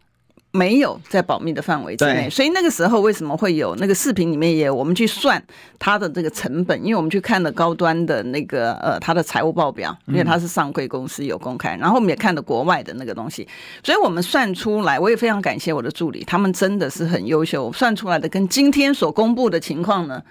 [0.57, 5.41] 没有在保密的范围之内，所以那个时候为什么会有那个视频里面也我们去算
[5.77, 13.47] 它的这个成本，因为我们去看了高端的那个呃它的财务报表，因为它是上柜公司有公开，然后我们也看了国外的那个东西，
[13.83, 20.21] 所以我们算出来，我也非常感谢我的助理，他们真的是很优秀，算出来的跟今天所公布的情况呢。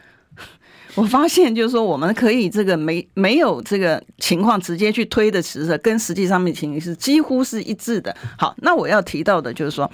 [0.97, 8.17] 我发现就是说，我们可以这个没没有这个情况直接去推的，其实跟实际上面情形是几乎是一致的。
[8.39, 9.89] 好，那我要提到的就是说，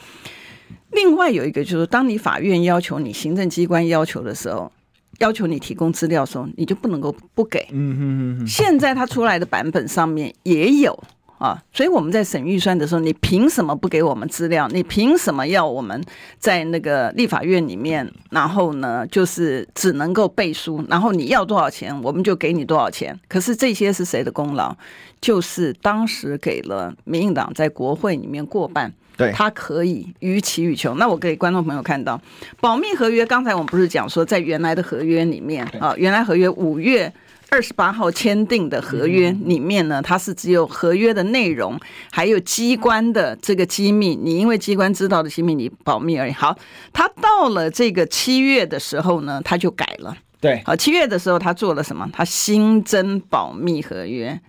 [0.92, 4.70] 另外有一个就是，当你法院要求你行政机关要求的时候，
[5.18, 7.66] 要求你提供资料的时候，你就不能够不给。
[7.72, 8.46] 嗯嗯嗯。
[8.46, 10.98] 现在它出来的版本上面也有。
[11.42, 14.68] 啊，所以我们在审预算的时候，你凭什么不给我们资料？
[14.68, 16.00] 你凭什么要我们
[16.38, 23.18] 在那个立法院里面，然后呢，就是只能够背书，然后你要多少钱，我们就给你多少钱？
[23.26, 24.72] 可是这些是谁的功劳？
[25.20, 30.94] 就是当时给了民进党在国会里面过半，对，他可以予取予求。
[30.94, 32.20] 那我给观众朋友看到
[32.60, 37.12] 保密合约，刚才我们不是讲说，在原来的合约里面啊，原来合约五月
[37.52, 41.78] 二十八号签订的合约里面呢，它是只有合约的内容，
[42.10, 46.32] 还有机关的这个机密，你因为机关知道的机密，你保密而已。
[46.32, 46.56] 好，
[46.94, 50.16] 他到了这个七月的时候呢，他就改了。
[50.40, 52.08] 对，好，七月的时候他做了什么？
[52.10, 54.40] 他新增保密合约。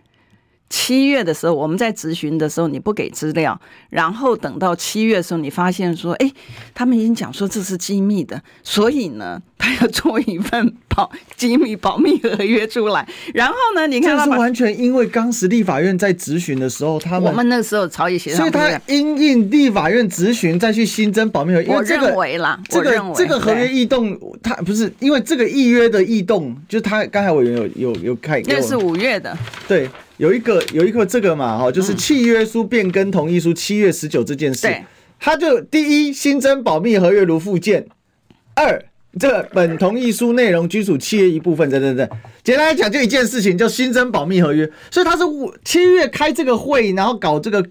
[0.73, 6.31] 七月的时候，我们在质询的时候，你不给资料，然后等到七月的时候，你发现说，哎，
[6.73, 13.07] 他们已经讲说这是机密的，所以呢，他要做一份保机密保密合约出来。
[13.35, 21.71] 然后呢，你看，这是完全因为当时立法院在质询的时候，他们我们那时候朝野协商，所以他因应立法院质询再去新增保密合约。
[21.71, 29.87] 我认为啦，这个这个合约异动，他不是因为这个议约的异动，就是他刚才委员有有有看，那是五月的，对。
[30.23, 34.85] 有一个有一个这个嘛哈，就是契约书变更同意书七月十九这件事，嗯、
[35.19, 37.85] 他就第一新增保密合约如附件，
[38.55, 38.81] 二
[39.19, 42.09] 这个本同意书内容均属契约一部分，等等等。
[42.41, 44.65] 简单来讲，就一件事情，就新增保密合约。
[44.89, 45.25] 所以他是
[45.65, 47.61] 七月开这个会，然后搞这个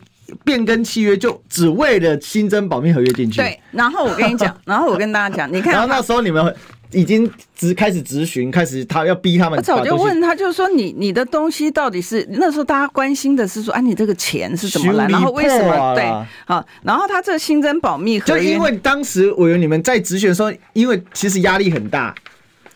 [0.44, 3.38] 变更契约，就只为了新增保密合约进去。
[3.38, 6.54] 对，然后我跟你讲，然后我跟大家讲，你看， 然后那时候你们。
[6.92, 9.58] 已经直开始执询，开始他要逼他们。
[9.58, 16.04] 我早就问他，就是说你你的东西到底是那时候大家关心的是说，啊，你这个钱是怎么来，然后为什么对？
[16.46, 22.14] 好，然后他这个新增保密合约，就因为当时委员你们在执询的时候，因为其实压力很大，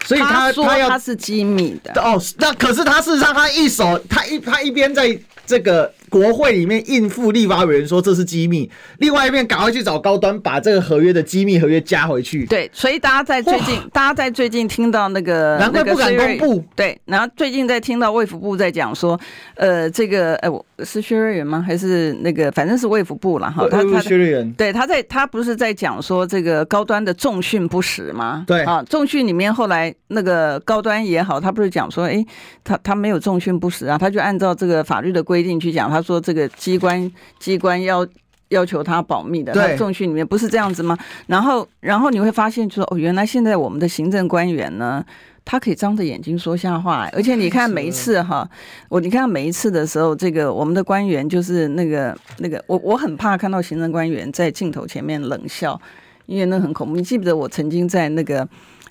[0.04, 2.20] 所以他他要他是机密的哦。
[2.38, 5.92] 那可是他事实上他一手他一他一边在这个。
[6.08, 12.46] 国会里面应付立法委员说这是机密，另外一边赶快去找高端把这个合约的机密合约加回去。
[12.46, 16.64] 对，所以大家在最近，大家在最近听到那个，难怪不敢公布。
[16.74, 19.18] 对，然后最近在听到卫福部在讲说，
[19.56, 21.64] 呃，这个，哎，我是薛瑞元吗？
[21.66, 23.66] 还是那个，反正是卫福部了哈。
[23.70, 24.52] 他他薛瑞元。
[24.52, 28.44] 对，他在他不是在讲说这个高端的重训不实吗？
[28.46, 32.24] 对啊，重训里面后来那个高端也好，他不是讲说，哎，
[32.62, 36.76] 他他没有重训不实啊，他就按照这个法律的规定去讲，他说这个机。
[36.78, 38.06] 关机关要
[38.50, 40.96] 要求他保密的，他重训里面不是这样子吗？
[41.26, 45.04] 然后，然后你会发现，说哦，原来现在我们的行政官员呢，
[45.44, 48.48] 他可以张着眼睛说瞎话，而且你看每一次哈，
[48.88, 55.80] 我你看每一次的时候，这个我们的官员就是那个那个，我我很怕看到行政官员在镜头前面冷笑，
[56.26, 56.94] 因为那很恐怖。
[56.94, 58.46] 你记不得我曾经在那个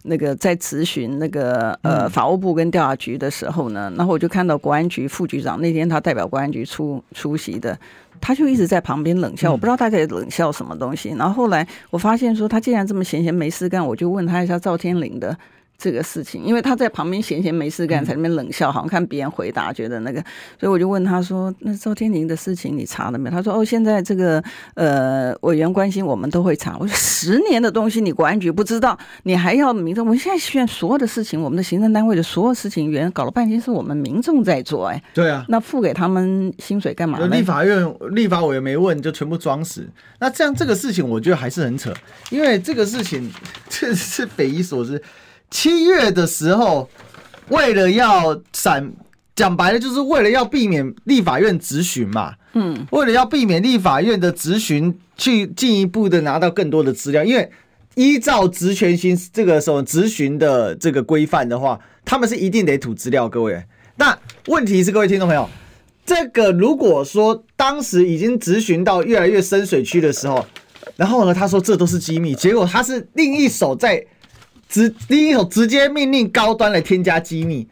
[0.06, 7.78] 那个在咨询那个呃法务部跟调查局的时候呢，然后我就看到国安局副局长那天他代表国安局出出席的。
[8.22, 11.10] 他就一直在旁边冷笑，我不知道他在冷笑什么东西。
[11.10, 15.38] 然后后来我发现说，他既然这么闲闲没事干，我就问他一下赵天麟的。
[15.78, 20.24] 这个事情，因为他在旁边闲闲没事干，在那边冷笑，好像看别人回答，觉得那个，
[20.60, 24.44] 所以我就问他说：“那赵天麟的事情你查了没有？”他说：“哦，现在这个
[24.76, 30.06] 呃委员关心，我们都会查。”我说：“十年的东西，你国安局不知道，你还要民众？
[30.06, 37.20] 我们现在现在所有的事情，我们的行政单位的所有事情，原搞了半天是我们民众在做，哎，对啊，那付给他们薪水干嘛？
[37.28, 39.88] 立法院立法委员没问，就全部装死。
[40.20, 41.94] 那这样这个事情，我觉得还是很扯，
[42.30, 43.32] 因为这个事情
[43.70, 45.02] 确实是匪夷所思。
[45.52, 46.90] 七月的时候，
[47.50, 48.92] 为了要闪，
[49.36, 57.50] 讲白了就是为了要避免立法院质询嘛，嗯，为了要避免立法院的质询，去进一步的拿到更多的资料，因为
[57.94, 63.30] 依照职权行这个什么质询的这个规范的话，他们是一定得吐资料。
[63.30, 63.64] 各位，
[63.96, 65.50] 那问题是各位听众朋友，
[66.06, 70.46] 这个如果说当时已经质询到越来越深水区的时候，
[70.98, 74.06] 然后呢，他说这都是机密，结果他是另一手在。
[74.68, 77.68] 直第一手直接命令高端来添加机密，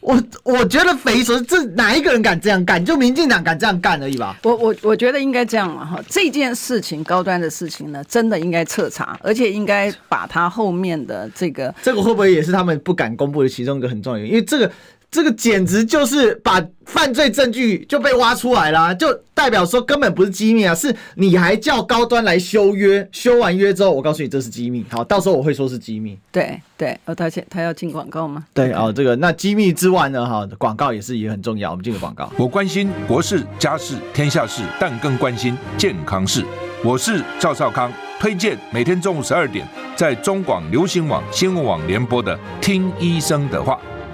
[0.00, 2.84] 我我觉得匪夷所思，这哪一个人敢这样干？
[2.84, 4.38] 就民进党敢这样干而已吧。
[4.42, 14.34] 我我我觉得应该这样嘛哈，这件事情高端的事情呢，真的应该彻查，而且应该把他后面的这个这个会不会也是他们不敢公布的其中一个很重要原因？
[14.34, 14.70] 因为这个。
[15.14, 24.84] 这个简直就是把犯罪证据就被挖出来了，就代表说根本不是机密啊，是你还叫高端来修约，修完约之后，我告诉你这是机密。
[24.90, 26.18] 好，到时候我会说是机密。
[26.32, 28.44] 对对，哦，他他要进广告吗？
[28.52, 31.70] 对哦，这个那机密之外呢，哈，广告也是也很重要。
[31.70, 32.28] 我们进个广告。
[32.36, 36.44] 我关心国事、家事、天下事，但更关心健康事。
[36.82, 43.74] 我是赵少康，推荐每天中午十二点在中广流行网、新闻网联播的《听医生的话》。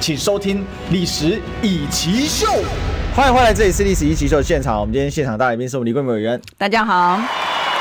[0.00, 0.58] 请收听
[0.90, 2.46] 《历史以奇秀》。
[3.14, 4.78] 欢迎回来，这里是《历史以奇秀》现场。
[4.78, 6.40] 我们今天现场大来宾是我们李桂美委员。
[6.58, 7.20] 大家好，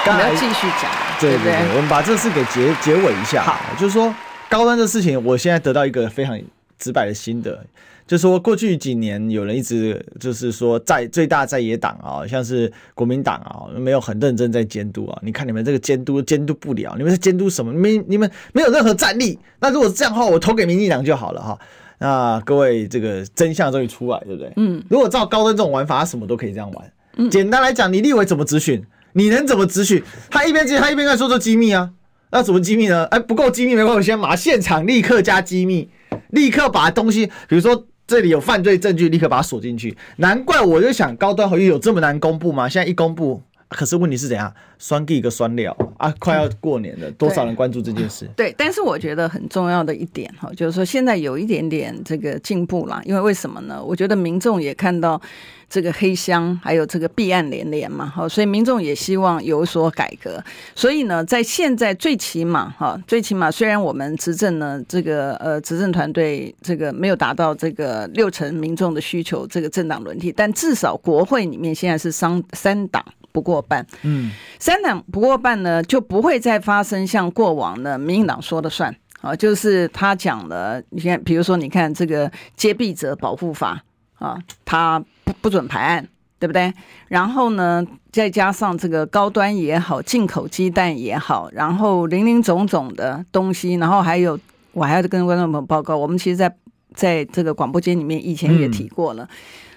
[0.06, 0.90] 刚要继续讲，
[1.20, 3.44] 对对对，我们把这事给结结尾一下。
[3.44, 4.14] 好，就是说
[4.50, 6.40] 高端的事情，我现在得到一个非常
[6.80, 7.64] 直白的心得。
[8.08, 15.20] 就是说，过去几年有人一直就是说，在最大在野党啊，像是国民党啊，没有很认真在监督啊。
[15.24, 17.74] 你看你们这个监督监督不了，你们在监督什么？
[17.74, 19.40] 你们你们没有任何战力。
[19.60, 21.58] 那如果是这样的话，我投给民进党就好了哈。
[22.06, 24.54] 那各位，这个真相终于出来，对不对？
[24.58, 24.84] 嗯。
[24.88, 26.92] 如果照高端这种玩法，他什么都可以这样玩。
[27.18, 27.28] 嗯。
[27.32, 28.86] 简单来讲，你立委怎么质询？
[29.14, 30.04] 你能怎么质询？
[30.30, 31.90] 他一边质询，他一边在说说机密啊。
[32.30, 33.06] 那怎么机密呢？
[33.06, 35.90] 哎，不够机密没关系，先马现场立刻加机密，
[36.30, 37.86] 立刻把东西，比如说。
[38.08, 39.98] 这里有犯罪证据，立刻把它锁进去。
[40.18, 42.70] 难怪我就想，高端合约有这么难公布吗？
[42.70, 44.54] 现在一公布，可是问题是怎样？
[44.78, 46.14] 酸给一个酸料啊！
[46.20, 48.30] 快要过年了，多少人关注这件事？
[48.36, 53.82] 对，但是我觉得很重要的一点哈，就是说现在有一点点这个进步了，因为为什么呢？
[53.84, 55.22] 我觉得民众也看到。
[55.68, 60.42] 这个黑箱还有这个弊案连连嘛，哈，所以民众也希望有所改革。
[60.76, 73.04] 所以呢，在现在最起码哈，最起码虽然我们执政呢，这个呃执政团队这个没有达到这个六成民众的需求，这个政党轮替，但至少国会里面现在是三三党
[73.36, 83.84] 不过半，嗯，三党不过半呢，就不会再发生像过往的民进党说了算啊，就是他讲的，你看，比如说你看这个揭弊者保护法
[84.20, 85.04] 啊，他。
[85.26, 86.08] 不不准排案，
[86.38, 86.72] 对不对？
[87.08, 94.40] 然后呢，再加上这个高端也好，进口鸡蛋也好，然后林林总总的东西，然后还有，
[94.72, 96.56] 我还要跟观众朋友报告，我们其实在
[96.96, 99.30] 在这个广播间里面以前也提过了，嗯、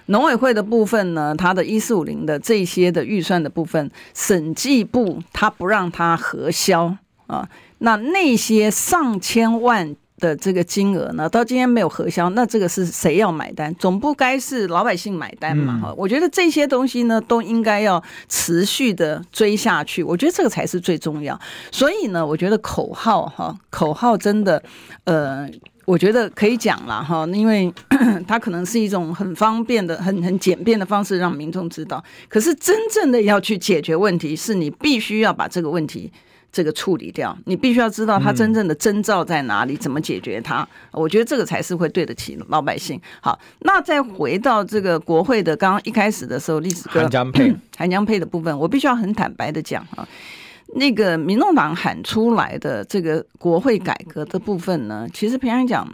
[0.07, 6.95] 农委会的部分呢，它的一四五零的这些的预算的部分，审计部他不让它核销
[7.27, 7.47] 啊，
[7.79, 9.95] 那那些上千万。
[10.19, 13.73] 的这个金额呢，到今天没有核销，那这个是谁要买单？
[13.75, 15.79] 总不该是老百姓买单嘛？
[15.81, 20.03] 哈、嗯，我觉得这些东西呢，都应该要持续的追下去。
[20.03, 21.39] 我觉得这个才是最重要。
[21.71, 24.61] 所以呢，我觉得口号哈，口号真的，
[25.05, 25.49] 呃，
[25.89, 27.73] 我觉得可以讲了哈，因为
[28.27, 32.03] 它可能是一种很方便的、很很简便的方式，让民众知道。
[32.27, 36.11] 可是真正的要去解决问题，是你必须要把这个问题。
[36.51, 40.67] 这个处理掉，你必须要知道它真正的征兆在哪里，嗯、怎么解决它。
[40.91, 42.99] 我觉得这个才是会对得起老百姓。
[43.21, 50.07] 好，那再回到这个国会的刚刚一开始的时候，历史哥韩江配 韩江配的部分，我必须要很坦白的讲啊，
[50.75, 55.87] 那个民众党喊出来的这个国会改革的部分呢，其实平常讲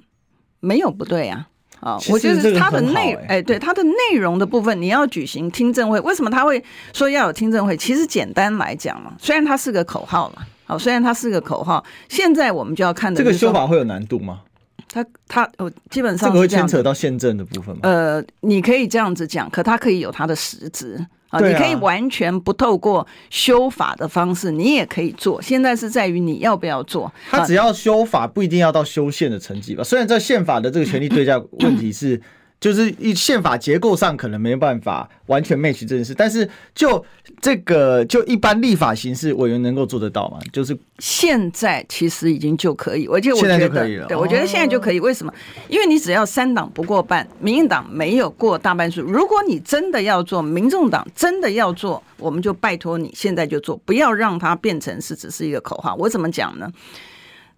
[0.59, 1.47] 没有不对啊。
[1.81, 6.63] 啊，我觉得它的内哎，对它的内容的部分，你要举行听证会，为什么他会
[6.93, 7.77] 说要有听证会？
[7.77, 14.41] 其实简单来讲嘛，虽然它是个口号嘛，好，虽然它是个口号，现在我们就要看的这个修法会有难度吗？
[14.87, 17.81] 它它哦，基本上这个会牵扯到宪政的部分吗？
[17.83, 21.05] 呃，你可以这样子讲，可它可以有它的实质。
[21.35, 25.41] 啊，你可以完全不透过修法的方式，你也可以做。
[25.41, 27.11] 现在是在于你要不要做。
[27.29, 29.83] 他只要修法，不一定要到修宪的层级吧？
[29.83, 32.21] 虽然在宪法的这个权力对价 问题是。
[32.65, 37.05] 就是一宪法结构上可能没办法完全 match 这件事，但是就
[37.39, 40.39] 这个就一般立法形式委员能够做得到吗？
[40.51, 44.07] 就是现在其实已经就可以，而且我觉得现在就可以了。
[44.07, 44.99] 对，我觉得现在就可以。
[44.99, 45.31] 为什么？
[45.69, 49.03] 因为你只要三党不过半，民进党没有过大半数。
[49.03, 55.93] 如果你真的要做，民众党真的要做，我们就拜托你现在就做，不要让它变成是只是一个口号。
[55.99, 56.67] 我怎么讲呢？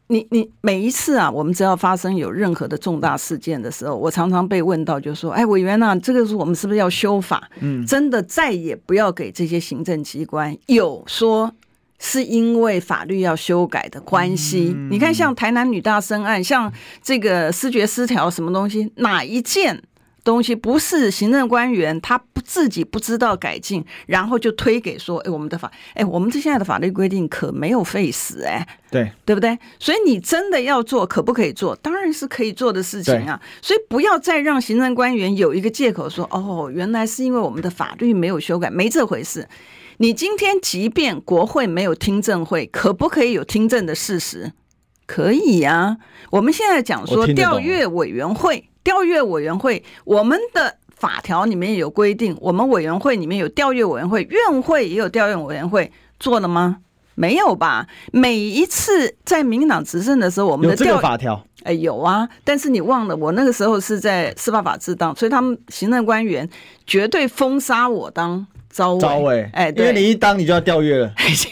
[0.08, 7.50] 你你每一次啊，我们只要发生有任何的重大事件的时候，我常常被问到，就说，哎，委员呐，这个是我们是不是要修法？
[7.60, 11.52] 嗯，真的再也不要给这些行政机关有说
[12.00, 14.76] 是因为法律要修改的关系。
[14.90, 16.72] 你看，像台南女大生案，像
[17.04, 19.82] 这个视觉失调什么东西，哪一件？
[20.28, 29.58] 东西不是行政官员，他不自己不知道改进，然后就推给说，哎，我们的法，哎，我们这现在的法律规定可没有废死，哎，对，对不对？
[29.80, 31.74] 所以你真的要做，可不可以做？
[31.78, 33.42] 当然是可以做的事情啊。
[33.62, 39.48] 所以不要再让行政官员有一个借口说，哦，原来是因为我们的法律没有修改，没这回事。
[40.00, 44.52] 你今天即便国会没有听证会，可不可以有听证的事实？
[45.08, 45.98] 可以呀。
[46.30, 48.70] 我们现在讲说调阅委员会。
[48.84, 55.92] 调阅委员会，我们的法条里面有规定，我们委员会里面有调阅委员会，院会也有调阅委员会，
[56.22, 56.78] 做了吗？
[57.16, 57.86] 没有吧？
[58.14, 62.30] 每一次在民进党执政的时候，我们的调法条，哎，有啊。
[62.46, 66.50] 但是你忘了，我那个时候是在司法法制当，所以他们行政官员
[66.86, 68.48] 绝对封杀我当
[68.78, 71.12] 召委，召委，哎，因为你一当你就要调阅了，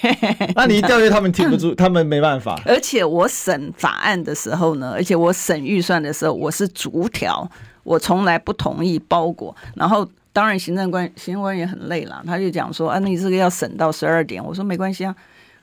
[0.54, 2.62] 那你一调阅他们挺不住， 他们没办法。
[2.66, 7.50] 而且我审法案的时候呢，而且我审预算的时候，我是逐条，
[7.84, 9.56] 我从来不同意包裹。
[9.76, 15.16] 然后当然行政官行政官也很累了，他就讲说啊，你这个要审到十二点，我说没关系啊，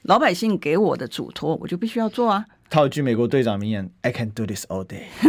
[0.02, 2.44] 老百姓给我的嘱托，我就必须要做啊。
[2.72, 5.02] 套一句美国队长名言：“I can do this all day。”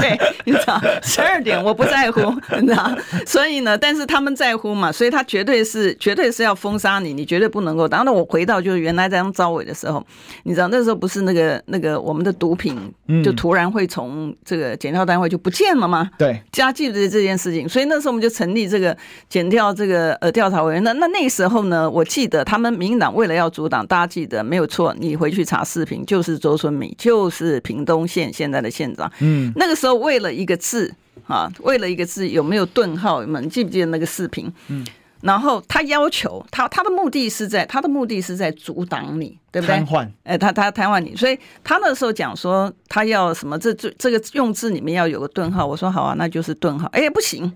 [0.00, 7.88] 对，你知道，十二点我不在乎，你知道，所以呢，但是他们在乎嘛，所以他绝对是绝对是要封杀你，你绝对不能够。
[7.88, 10.06] 当然，我回到就是原来在当招委的时候，
[10.44, 12.78] 你知道那时候不是那个那个我们的毒品
[13.24, 16.08] 就突然会从这个检调单位就不见了吗？
[16.16, 18.96] 对，加记得这件事情，所以那时候我们就成立这个
[19.28, 20.84] 检调这个呃调查委员。
[20.84, 26.94] 那那那时候呢，我记得他们民进党为了要阻挡，大家记得没有错，你回去查视频，就是周春米。
[26.98, 30.94] 就是屏东县现在的县长，嗯，那个时候为了一个字
[31.26, 33.20] 啊，为了一个字有没有顿号？
[33.22, 33.44] 有没有？
[33.44, 34.52] 你记不记得那个视频？
[34.68, 34.86] 嗯，
[35.22, 39.76] 然后他要求他他的目的是在他的目的是在阻挡你，对不对？
[39.76, 43.58] 瘫痪，哎，他他瘫痪你，所以他那时候讲说他要什么？
[43.58, 45.66] 这这这个用字里面要有个顿号。
[45.66, 46.86] 我说好啊，那就是顿号。
[46.92, 47.52] 哎，不行。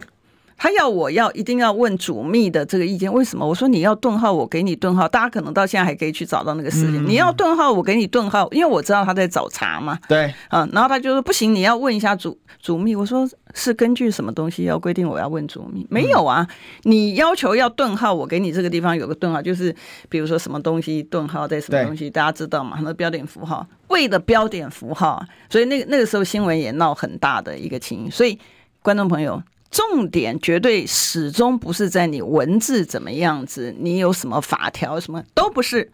[0.59, 3.47] 他要我要一定要问主秘的这个意见，为什么？
[3.47, 5.09] 我说你要顿号，我给你顿号。
[5.09, 7.07] 大家可能到现在还可以去找到那个视频。
[7.07, 9.97] 你要顿号，我给你顿号，因为我知道他在找茬嘛。
[10.09, 12.97] 对，嗯，然后他就说不行，你要问一下主主秘。
[12.97, 15.87] 我说是根据什么东西要规定我要问主秘？
[15.89, 16.45] 没有啊，
[16.83, 19.73] 你要求要顿号，我给你这个地方有个顿号，就是
[20.09, 22.81] 比如说什么东西顿号在什么东西，大家知道嘛？
[22.83, 28.11] 那标点符号，为了标点符号，所以那个那个时候新闻也闹很大的一个情。
[28.11, 28.37] 所以
[28.83, 29.41] 观众朋友。
[29.71, 35.91] 重点绝对始终不是在你文字怎么样子，你有什么法条，什么都不是，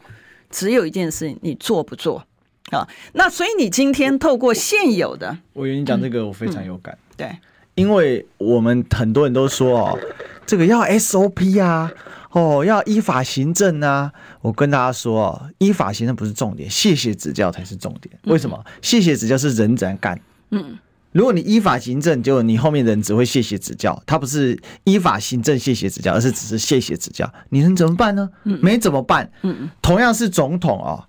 [0.51, 2.25] 只有一件事情，你做不做
[2.71, 2.89] 啊？
[3.15, 6.95] 那所以你今天透过现有的，我跟你讲这个，我非常有感。
[6.95, 7.39] 嗯嗯、对，
[7.75, 9.99] 因为我们很多人都说哦，
[10.47, 11.93] 这个要 SOP 啊，
[12.31, 14.13] 哦，要依法行政啊。
[14.41, 18.17] 我跟大家说哦，依法行政不是重点，谢谢指教才是重点。
[18.25, 18.57] 为什么？
[18.65, 20.21] 嗯、谢谢指教是人怎样干？
[20.51, 20.79] 嗯。
[21.15, 28.29] 如果你依法行政，就你后面的人只会谢谢指教，他不是依法行政谢谢指教，而是只是谢谢指教，你能怎么办呢？
[28.43, 29.31] 没怎么办。
[29.81, 31.07] 同样是总统啊，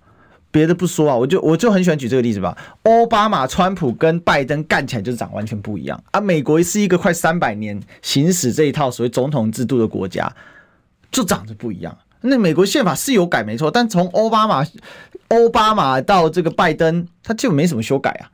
[0.52, 2.56] 别的不说啊，我就我就很喜欢举这个例子吧。
[2.84, 6.20] 奥巴马、川普跟拜登干起来就是长完全不一样啊。
[6.20, 10.32] 美国是一个快三百年行使这一套所谓总统制度的国家，
[11.10, 11.98] 就长得不一样。
[12.20, 14.64] 那美国宪法是有改没错，但从奥巴马、
[15.30, 18.30] 奥巴马到这个拜登，他就没什么修改啊。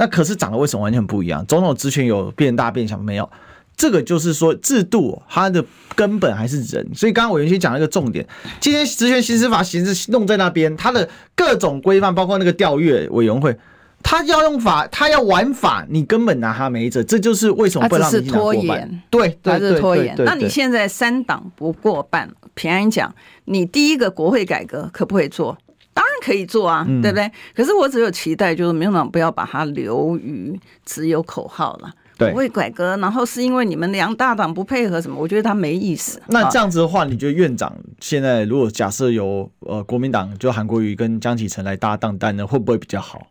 [0.00, 1.44] 那可是长得为什么完全不一样？
[1.44, 3.30] 总统职权有变大变小没有？
[3.76, 5.62] 这个就是说制度它的
[5.94, 6.88] 根本还是人。
[6.94, 8.26] 所以刚刚我原先讲了一个重点，
[8.60, 13.54] 今天职权行使法形式弄在那边，它的各种规范，包括那个调阅委员会，
[14.02, 17.02] 他要用法，他要玩法，你根本拿他没辙。
[17.02, 19.02] 这就是为什么不让民进党过半？
[19.10, 20.14] 对，还是拖延。
[20.24, 25.58] 那你现在三党不过半，平安讲，你第一个国会改革可不可以做？
[25.92, 27.30] 当然可以做啊，嗯、对不对？
[27.54, 31.90] 可是我只有期待，就是民进党不要把它流于只有口号了。
[32.18, 35.18] 不，会改革，然后是因为你们两大党不配合什么？
[35.18, 36.20] 我觉得他没意思。
[36.26, 43.26] 那这样子的话，你觉得院长现在如果假设由呃国民党就韩国瑜跟江启臣来搭档担任，会不会比较好？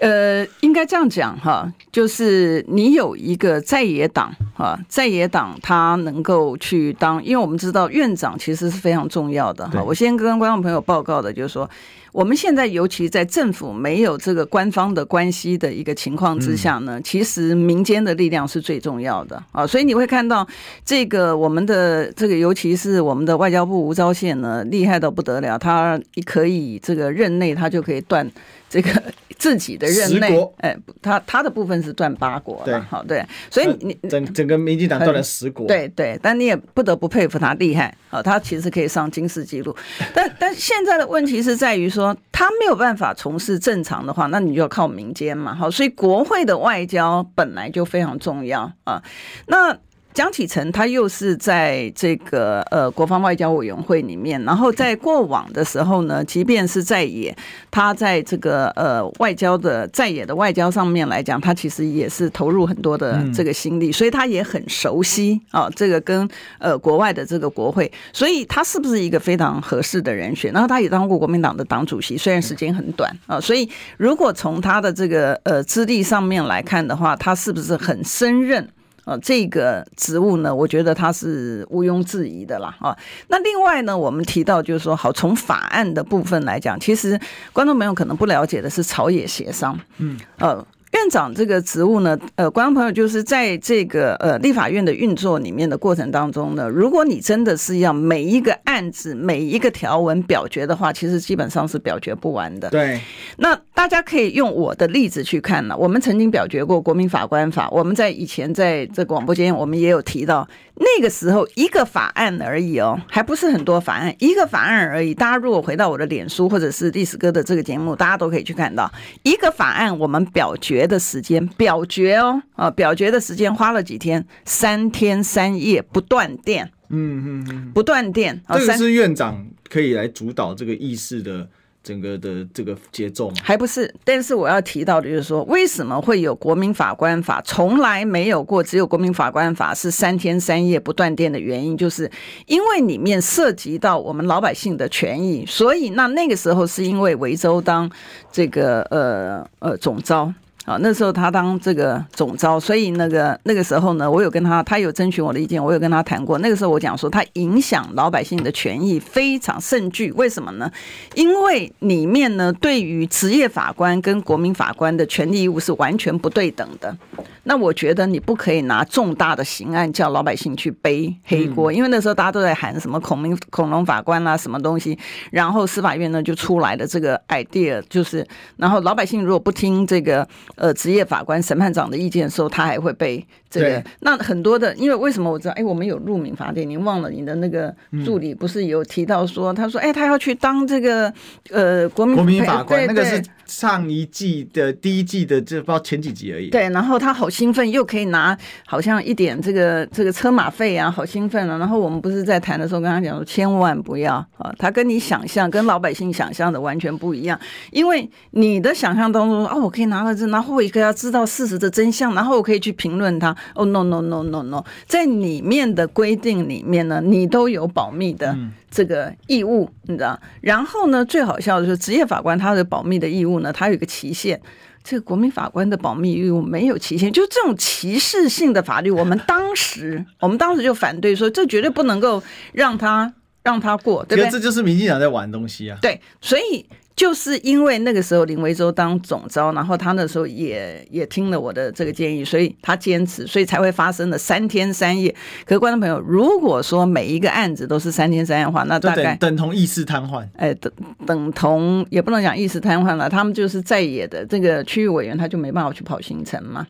[0.00, 9.82] 呃，应该这样讲哈，就是你有一个在野党哈，在野党他能够去当，因为我们知道院长其实是非常重要的哈。
[9.82, 11.68] 我先跟观众朋友报告的就是说。
[12.12, 20.46] 我们现在尤其在政府没有这个官方的关系的一个情况之下呢，其实民间的力量是最重要的啊，所以你会看到
[20.84, 28.30] 这个我们的这个，尤其是我们的外交部吴钊燮呢，厉害到不得了，他可以这个任内他就可以断。
[28.68, 28.90] 这个
[29.36, 39.76] 自己的任内，哎，他他的部分是断八国，对，好对，所以你整整个民进党断了十国，对对，但你也不得不佩服他厉害，好，他其实可以上金氏纪录，
[40.14, 49.02] 但但现在的问题是在于说，他没有办法从事正常的话，那你就要靠民间嘛，好，所以国会的外交本来就非常重要啊，
[49.48, 49.76] 那。
[50.14, 57.34] 江启臣他又是在这个呃国防外交委员会里面，然后在过往的时候呢，即便是在野，
[57.70, 70.52] 他在这个呃外交的在野的外交上面来讲，他其实也是投入很多的这个心力，所以他也很熟悉啊这个跟呃国外的这个国会，所以他是不是一个非常合适的人选？
[70.52, 78.68] 然后他也当过国民党的党主席，虽然时间很短啊，所以如果从他的这个呃资历上面来看的话，他是不是很胜任？
[79.04, 82.74] 啊，这个职务呢，我觉得他是毋庸置疑的啦。
[82.80, 82.96] 啊，
[83.28, 87.18] 那另外呢，我们提到就是说，好，从法案的部分来讲，其实
[87.52, 89.78] 观众朋友可能不了解的是朝野协商。
[89.98, 102.68] 嗯，呃，院长这个职务呢，呃，观众朋友就是在这个呃立法院的运作里面的过程当中呢，如果你真的是要每一个案子每一个条文表决的话，其实基本上是表决不完的。
[102.70, 103.00] 对，
[103.38, 105.76] 那大家可以用我的例子去看了。
[105.76, 115.14] 我们曾经表决过国民法官法，我们在以前在这广播间我们也有提到，那个时候一个法案而已哦，还不是很多法案，一个法案而已。
[115.14, 118.90] 大家如果回到我的脸书或者是历史哥的这个节目，大家都可以去看到
[119.22, 124.24] 一个法案，我们表决的时间，表决哦，啊，表决的时间花了几天？
[124.44, 128.42] 三天三夜不断电，嗯嗯嗯，不断电。
[128.48, 131.48] 这个是院长可以来主导这个议事的。
[131.82, 137.42] 整个的这个节奏还不是，但是我要提到的就是说，为什么会有国民法官法？
[137.42, 142.10] 从来没有过，只有国民法官法是三天三夜不断电的原因，就是
[142.46, 147.90] 因为里面涉及到我们老百姓的权益，所以那那个时候是因为维州当
[148.30, 150.32] 这个呃呃总招。
[150.64, 156.38] 好，那时候他当这个总招，所以那个那个时候呢，我有跟他，他有征询我的意见，我有跟他谈过。
[156.38, 160.70] 那个时候我讲说，他影响老百姓的权益非常甚巨，为什么呢？
[161.16, 166.96] 因为里面呢，对于职业法官跟国民法官的权利义务是完全不对等的。
[167.44, 174.96] 那我觉得你不可以拿重大的刑案叫老百姓去背黑锅，因为那时候大家都在喊什么孔明恐龙法官啦、啊，什么东西，
[175.32, 178.24] 然后司法院呢就出来的这个 idea 就是，
[178.56, 180.24] 然后老百姓如果不听这个。
[180.56, 183.82] 呃，职业法官审判长的意见的时候，他还会被这个。
[184.00, 185.54] 那很多的，因为为什么我知道？
[185.54, 187.74] 哎，我们有入民法典，您忘了你的那个
[188.04, 191.12] 助理不是有提到说，他说，哎，他要去当这个
[191.50, 196.50] 呃国民国民法官，那个是上一季的第一季的，这不知道前几集而已。
[196.50, 198.36] 对，然后他好兴奋，又可以拿
[198.66, 201.56] 好像一点这个这个车马费啊，好兴奋啊。
[201.56, 207.40] 然后我们不是在谈的时候跟他讲说，千万不要啊，他跟你想象跟老百姓想象的完全不一样，
[207.70, 210.41] 因为你的想象当中啊，我可以拿了这拿。
[210.42, 213.30] 然后我一个要知道事实的真相，然后我可以去评论他。
[213.54, 218.36] 哦、oh,，no no no no no，在里面的规定里面呢，你都有保密的
[218.68, 220.18] 这个义务，嗯、你知道？
[220.40, 224.42] 然后呢，最好笑的是职业法官他的保密的义务呢，他有一个期限。
[224.82, 232.20] 这个国民法官的保密义务没有期限，就这种歧视性的法律，我们当时 我们当时就反对说，这绝对不能够
[232.52, 233.14] 让他
[233.44, 234.28] 让他过，对不对？
[234.32, 235.78] 这就是民进党在玩的东西啊。
[235.80, 236.66] 对，所以。
[236.94, 245.14] 就是因为那个时候林维洲当总招，然后他那时候也也听了我的这个建议，所以他坚持，所以才会发生了三天三夜。
[245.44, 250.26] 可是观众朋友，如果说每一个案子都是三天三夜的话，那大概等，等同意识瘫痪。
[250.36, 250.72] 哎，等
[251.06, 256.66] 等同也不能讲意识瘫痪了，他们就是在野的这个区域委员，他就没办法去跑行程嘛。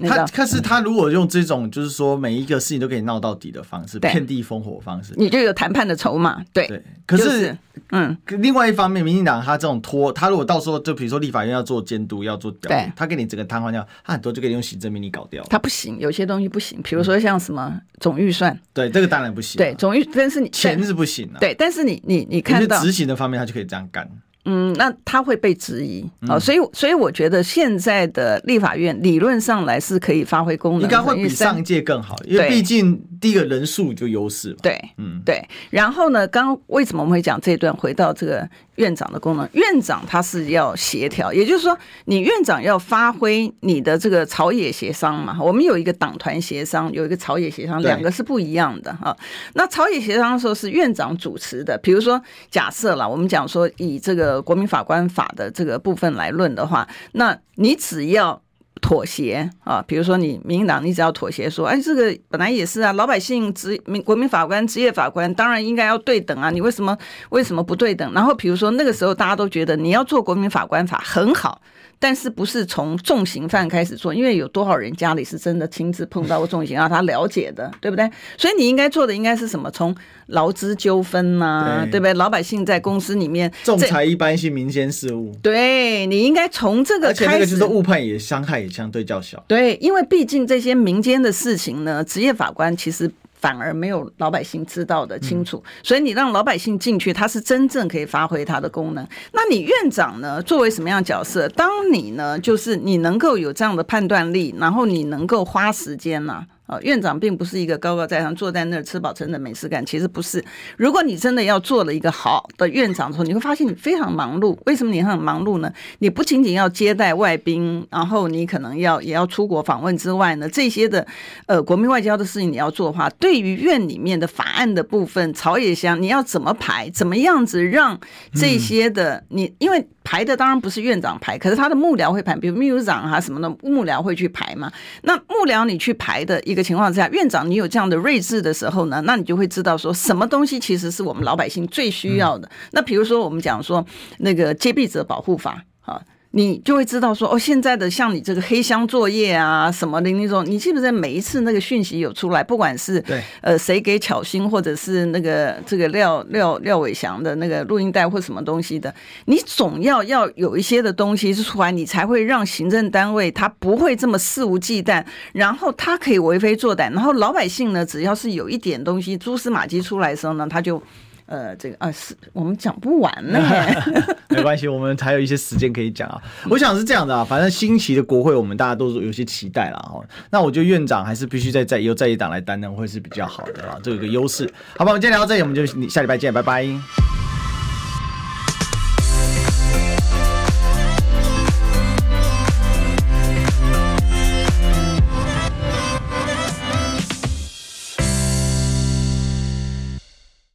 [0.00, 6.42] 他，可是他如果用这种就是说每一个事情都可以闹到底的方式，遍地烽火方式，你就有谈判的筹码。
[6.52, 6.82] 对，对。
[7.06, 7.58] 可是，就是、
[7.90, 15.44] 嗯，另外一方面，民进党他这种拖，他如果到时候就比如说立法院要做监督，要做调，对，他给你整个瘫痪掉，他很多就给你用行政命令搞掉。
[15.50, 19.58] 他不行，有些东西不行，比如说像什么总预算，对，这个当然不行。
[19.58, 21.38] 对，总预，但是你钱是不行啊。
[21.38, 24.08] 对，但是你你你看到执行的方面，他就可以这样干。
[24.44, 34.56] 嗯，那他会被质疑啊、嗯，所以所以我觉得现在的立法院理论上来是可以发挥功能，应该会比上一届更好，因为毕竟第一个人数就优势嘛。
[34.62, 35.42] 对，嗯，对。
[35.70, 37.74] 然后呢，刚为什么我们会讲这一段？
[37.74, 38.48] 回到这个。
[38.76, 45.36] 院长的功能，院长他是要协调，也就是说，你院长要发挥你的这个朝野协商嘛。
[45.40, 49.16] 我们有一个党团协商，有一个朝野协商，两个是不一样的哈。
[49.54, 58.43] 那朝野协商的时候是院长主持的，比如说假设了，我们讲说以这个国民法官法的这个部分来论的话，那你只要。
[58.80, 66.96] 妥协啊，比如说你民进党，你只要妥协说，哎，这个本来也是啊，老百姓职民国民法官、职业法官当然应该要对等啊，你为什么
[67.30, 68.12] 为什么不对等？
[68.12, 71.60] 然后比如说那个时候大家都觉得你要做国民法官法很好。
[71.98, 74.14] 但是不是从重刑犯开始做？
[74.14, 76.88] 因为有多少人家里是真的亲自碰到过重刑啊？
[76.88, 78.10] 他了解的，对不对？
[78.36, 79.70] 所以你应该做的应该是什么？
[79.70, 79.94] 从
[80.26, 82.14] 劳资纠纷呐，对不对？
[82.14, 87.24] 老百姓在公司里面仲裁一般性民间事务，对，你应该从这个开始。
[87.24, 89.42] 而且那个就是误判也伤害也相对较小。
[89.48, 93.10] 对，因为毕竟这些民间的事情呢，职业法官其实。
[93.44, 99.06] 反而没有老百姓知道的清楚，所以你让老百姓进去，他是真正可以发挥他的功能。
[99.32, 100.40] 那你院长呢？
[100.40, 101.46] 作为什么样的角色？
[101.50, 106.32] 当你呢，就是你能够有这样的判断力，然后你能够花时间呢？
[106.32, 106.46] 啊，
[106.80, 110.44] 院长并不是一个高高在上坐在那儿吃饱撑的没事干，其实不是。
[110.76, 114.56] 如果你真的要做了一个好的院长之后，你会发现你非常忙碌。
[114.66, 115.72] 为什么你很忙碌呢？
[115.98, 121.06] 你不仅仅要接待外宾，然后你可能要也要出国访问之外呢，这些的
[121.46, 128.00] 呃国民外交的事情你要做的话，对于院里面的法案的部分，朝野乡你要怎么排，怎么样子让
[128.34, 129.86] 这些的你，因为。
[130.04, 134.70] 排的当然不是院长排，可是他的幕僚会排，比如秘书长啊什么的幕僚会去排嘛。
[135.02, 142.46] 那幕僚你去排的一个情况之下，院长你有这样的睿智的时候呢，那你就会知道说什么东西其实是我们老百姓最需要的。
[142.46, 143.84] 嗯、那比如说我们讲说
[144.18, 146.00] 那个揭弊者保护法啊。
[146.36, 158.92] 你就会知道说哦，现在的像你这个黑箱作业啊什么的那种，你记不记得每一次那个讯息有出来，不管是对呃谁给巧心，或者是那个这个廖廖廖伟翔的那个录音带或什么东西的，
[159.26, 170.82] 你总要要有一些的东西出来，你才会让行政单位他不会这么肆无忌惮，然后他可以为非作歹，然后老百姓呢，只要是有一点东西蛛丝马迹出来的时候呢，他就。
[171.26, 173.40] 呃，这个啊，是我们讲不完呢。
[174.28, 176.20] 没关系，我们还有一些时间可以讲啊。
[176.50, 180.04] 我想是这样的啊，反正新奇的国会，我们大家都有些期待了哈。
[180.30, 184.44] 那我觉得院长还是必须在在由在野党来担任会是比较好的啊，这有个优势。
[184.76, 187.23] 好吧，我们今天聊到这里，我们就下礼拜见，拜拜。